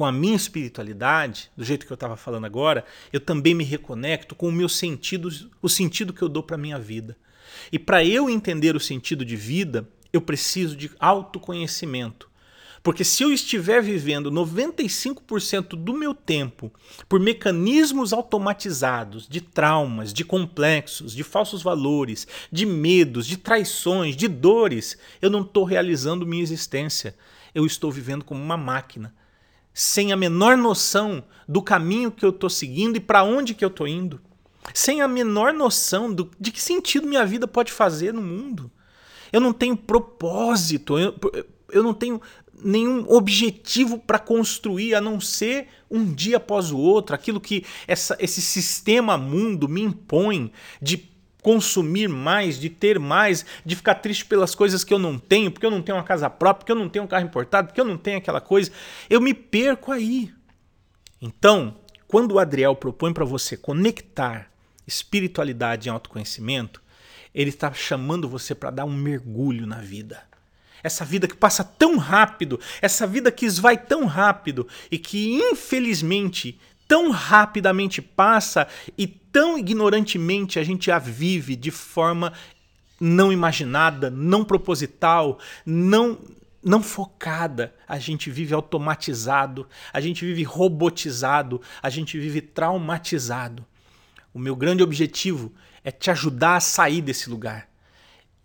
com 0.00 0.06
a 0.06 0.12
minha 0.12 0.34
espiritualidade, 0.34 1.50
do 1.54 1.62
jeito 1.62 1.84
que 1.84 1.92
eu 1.92 1.94
estava 1.94 2.16
falando 2.16 2.46
agora, 2.46 2.86
eu 3.12 3.20
também 3.20 3.54
me 3.54 3.64
reconecto 3.64 4.34
com 4.34 4.48
o 4.48 4.52
meu 4.52 4.66
sentido, 4.66 5.28
o 5.60 5.68
sentido 5.68 6.14
que 6.14 6.22
eu 6.22 6.28
dou 6.30 6.42
para 6.42 6.56
a 6.56 6.58
minha 6.58 6.78
vida. 6.78 7.14
E 7.70 7.78
para 7.78 8.02
eu 8.02 8.30
entender 8.30 8.74
o 8.74 8.80
sentido 8.80 9.26
de 9.26 9.36
vida, 9.36 9.86
eu 10.10 10.22
preciso 10.22 10.74
de 10.74 10.90
autoconhecimento. 10.98 12.30
Porque 12.82 13.04
se 13.04 13.22
eu 13.22 13.30
estiver 13.30 13.82
vivendo 13.82 14.32
95% 14.32 15.76
do 15.76 15.92
meu 15.92 16.14
tempo 16.14 16.72
por 17.06 17.20
mecanismos 17.20 18.14
automatizados 18.14 19.28
de 19.28 19.42
traumas, 19.42 20.14
de 20.14 20.24
complexos, 20.24 21.14
de 21.14 21.22
falsos 21.22 21.62
valores, 21.62 22.26
de 22.50 22.64
medos, 22.64 23.26
de 23.26 23.36
traições, 23.36 24.16
de 24.16 24.28
dores, 24.28 24.96
eu 25.20 25.28
não 25.28 25.42
estou 25.42 25.64
realizando 25.64 26.26
minha 26.26 26.42
existência. 26.42 27.14
Eu 27.54 27.66
estou 27.66 27.92
vivendo 27.92 28.24
como 28.24 28.42
uma 28.42 28.56
máquina, 28.56 29.14
sem 29.72 30.12
a 30.12 30.16
menor 30.16 30.56
noção 30.56 31.24
do 31.48 31.62
caminho 31.62 32.10
que 32.10 32.24
eu 32.24 32.30
estou 32.30 32.50
seguindo 32.50 32.96
e 32.96 33.00
para 33.00 33.22
onde 33.22 33.54
que 33.54 33.64
eu 33.64 33.68
estou 33.68 33.86
indo, 33.86 34.20
sem 34.74 35.00
a 35.00 35.08
menor 35.08 35.52
noção 35.52 36.12
do, 36.12 36.30
de 36.38 36.52
que 36.52 36.62
sentido 36.62 37.06
minha 37.06 37.24
vida 37.24 37.46
pode 37.48 37.72
fazer 37.72 38.12
no 38.12 38.22
mundo. 38.22 38.70
Eu 39.32 39.40
não 39.40 39.52
tenho 39.52 39.76
propósito, 39.76 40.98
eu, 40.98 41.14
eu 41.72 41.82
não 41.82 41.94
tenho 41.94 42.20
nenhum 42.62 43.06
objetivo 43.08 43.98
para 43.98 44.18
construir 44.18 44.94
a 44.94 45.00
não 45.00 45.20
ser 45.20 45.68
um 45.90 46.12
dia 46.12 46.36
após 46.36 46.70
o 46.70 46.78
outro, 46.78 47.14
aquilo 47.14 47.40
que 47.40 47.64
essa, 47.86 48.16
esse 48.20 48.42
sistema 48.42 49.16
mundo 49.16 49.68
me 49.68 49.82
impõe 49.82 50.52
de 50.80 51.10
consumir 51.42 52.08
mais, 52.08 52.58
de 52.58 52.68
ter 52.68 52.98
mais, 52.98 53.44
de 53.64 53.76
ficar 53.76 53.96
triste 53.96 54.24
pelas 54.24 54.54
coisas 54.54 54.84
que 54.84 54.92
eu 54.92 54.98
não 54.98 55.18
tenho, 55.18 55.50
porque 55.50 55.66
eu 55.66 55.70
não 55.70 55.82
tenho 55.82 55.98
uma 55.98 56.04
casa 56.04 56.28
própria, 56.28 56.60
porque 56.60 56.72
eu 56.72 56.76
não 56.76 56.88
tenho 56.88 57.04
um 57.04 57.08
carro 57.08 57.24
importado, 57.24 57.68
porque 57.68 57.80
eu 57.80 57.84
não 57.84 57.96
tenho 57.96 58.18
aquela 58.18 58.40
coisa. 58.40 58.70
Eu 59.08 59.20
me 59.20 59.34
perco 59.34 59.92
aí. 59.92 60.32
Então, 61.20 61.76
quando 62.06 62.32
o 62.32 62.38
Adriel 62.38 62.74
propõe 62.74 63.12
para 63.12 63.24
você 63.24 63.56
conectar 63.56 64.50
espiritualidade 64.86 65.88
e 65.88 65.90
autoconhecimento, 65.90 66.82
ele 67.34 67.50
está 67.50 67.72
chamando 67.72 68.28
você 68.28 68.54
para 68.54 68.70
dar 68.70 68.84
um 68.84 68.92
mergulho 68.92 69.66
na 69.66 69.80
vida. 69.80 70.22
Essa 70.82 71.04
vida 71.04 71.28
que 71.28 71.36
passa 71.36 71.62
tão 71.62 71.98
rápido, 71.98 72.58
essa 72.80 73.06
vida 73.06 73.30
que 73.30 73.44
esvai 73.44 73.76
tão 73.76 74.06
rápido 74.06 74.66
e 74.90 74.98
que 74.98 75.34
infelizmente 75.34 76.58
tão 76.90 77.12
rapidamente 77.12 78.02
passa 78.02 78.66
e 78.98 79.06
tão 79.06 79.56
ignorantemente 79.56 80.58
a 80.58 80.64
gente 80.64 80.90
a 80.90 80.98
vive 80.98 81.54
de 81.54 81.70
forma 81.70 82.32
não 83.00 83.32
imaginada, 83.32 84.10
não 84.10 84.44
proposital, 84.44 85.38
não 85.64 86.18
não 86.60 86.82
focada. 86.82 87.72
A 87.86 87.96
gente 88.00 88.28
vive 88.28 88.52
automatizado, 88.52 89.68
a 89.92 90.00
gente 90.00 90.24
vive 90.24 90.42
robotizado, 90.42 91.62
a 91.80 91.88
gente 91.88 92.18
vive 92.18 92.40
traumatizado. 92.40 93.64
O 94.34 94.38
meu 94.40 94.56
grande 94.56 94.82
objetivo 94.82 95.52
é 95.84 95.92
te 95.92 96.10
ajudar 96.10 96.56
a 96.56 96.60
sair 96.60 97.00
desse 97.00 97.30
lugar 97.30 97.69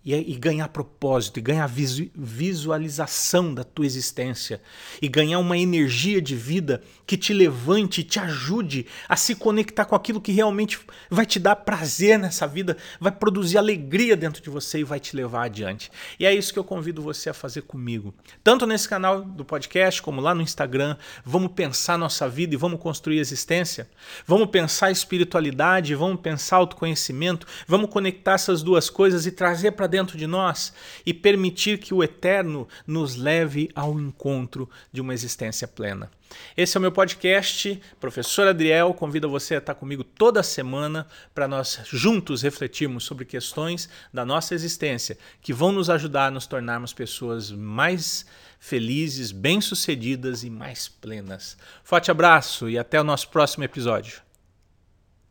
e, 0.06 0.14
e 0.14 0.36
ganhar 0.36 0.68
propósito, 0.70 1.40
e 1.40 1.42
ganhar 1.42 1.68
visualização 1.68 3.54
da 3.54 3.64
tua 3.64 3.86
existência, 3.86 4.62
e 5.02 5.08
ganhar 5.08 5.40
uma 5.40 5.58
energia 5.58 6.22
de 6.22 6.36
vida 6.36 6.82
que 7.08 7.18
te 7.18 7.34
levante 7.34 8.04
te 8.04 8.20
ajude 8.20 8.86
a 9.10 9.16
se 9.16 9.36
conectar 9.36 9.86
com 9.86 9.96
aquilo 9.96 10.22
que 10.22 10.32
realmente 10.32 10.80
vai 11.10 11.26
te 11.26 11.40
dar 11.40 11.56
prazer 11.56 12.20
nessa 12.20 12.48
vida, 12.48 12.78
vai 13.00 13.12
produzir 13.12 13.58
alegria 13.58 14.16
dentro 14.16 14.42
de 14.42 14.50
você 14.50 14.80
e 14.80 14.84
vai 14.84 15.00
te 15.00 15.16
levar 15.16 15.46
adiante. 15.46 15.92
E 16.20 16.26
é 16.26 16.34
isso 16.34 16.54
que 16.54 16.60
eu 16.60 16.64
convido 16.64 17.02
você 17.02 17.30
a 17.30 17.34
fazer 17.34 17.64
comigo. 17.64 18.14
Tanto 18.44 18.66
nesse 18.68 18.88
canal 18.88 19.22
do 19.24 19.44
podcast 19.44 20.02
como 20.02 20.22
lá 20.22 20.36
no 20.36 20.42
Instagram, 20.42 20.98
vamos 21.24 21.52
pensar 21.54 21.98
nossa 21.98 22.28
vida 22.30 22.54
e 22.54 22.58
vamos 22.58 22.80
construir 22.80 23.20
existência. 23.20 23.90
Vamos 24.28 24.50
pensar 24.50 24.92
espiritualidade, 24.92 25.96
vamos 25.96 26.22
pensar 26.22 26.58
autoconhecimento, 26.58 27.48
vamos 27.68 27.90
conectar 27.90 28.34
essas 28.34 28.62
duas 28.62 28.90
coisas 28.90 29.26
e 29.26 29.32
trazer 29.32 29.72
para 29.72 29.88
dentro 29.96 30.18
de 30.18 30.28
nós 30.28 30.74
e 31.06 31.14
permitir 31.14 31.78
que 31.78 31.94
o 31.94 32.04
eterno 32.04 32.68
nos 32.86 33.16
leve 33.16 33.70
ao 33.74 33.98
encontro 33.98 34.70
de 34.92 35.00
uma 35.00 35.14
existência 35.14 35.66
plena. 35.70 36.12
Esse 36.58 36.76
é 36.76 36.80
o 36.80 36.82
meu 36.82 36.92
podcast, 36.92 37.80
professor 37.98 38.46
Adriel. 38.46 38.94
Convido 38.94 39.30
você 39.30 39.56
a 39.56 39.60
estar 39.60 39.74
comigo 39.74 40.04
toda 40.04 40.44
semana 40.44 41.08
para 41.34 41.48
nós 41.48 41.80
juntos 41.86 42.42
refletirmos 42.42 43.06
sobre 43.06 43.24
questões 43.24 43.88
da 44.14 44.26
nossa 44.26 44.54
existência 44.54 45.18
que 45.42 45.54
vão 45.54 45.72
nos 45.72 45.90
ajudar 45.90 46.28
a 46.28 46.32
nos 46.32 46.46
tornarmos 46.46 46.92
pessoas 46.92 47.50
mais 47.50 48.26
felizes, 48.60 49.32
bem-sucedidas 49.32 50.44
e 50.44 50.50
mais 50.50 50.90
plenas. 50.90 51.56
Forte 51.86 52.12
abraço 52.12 52.70
e 52.70 52.78
até 52.78 53.00
o 53.00 53.04
nosso 53.04 53.30
próximo 53.30 53.64
episódio. 53.64 54.25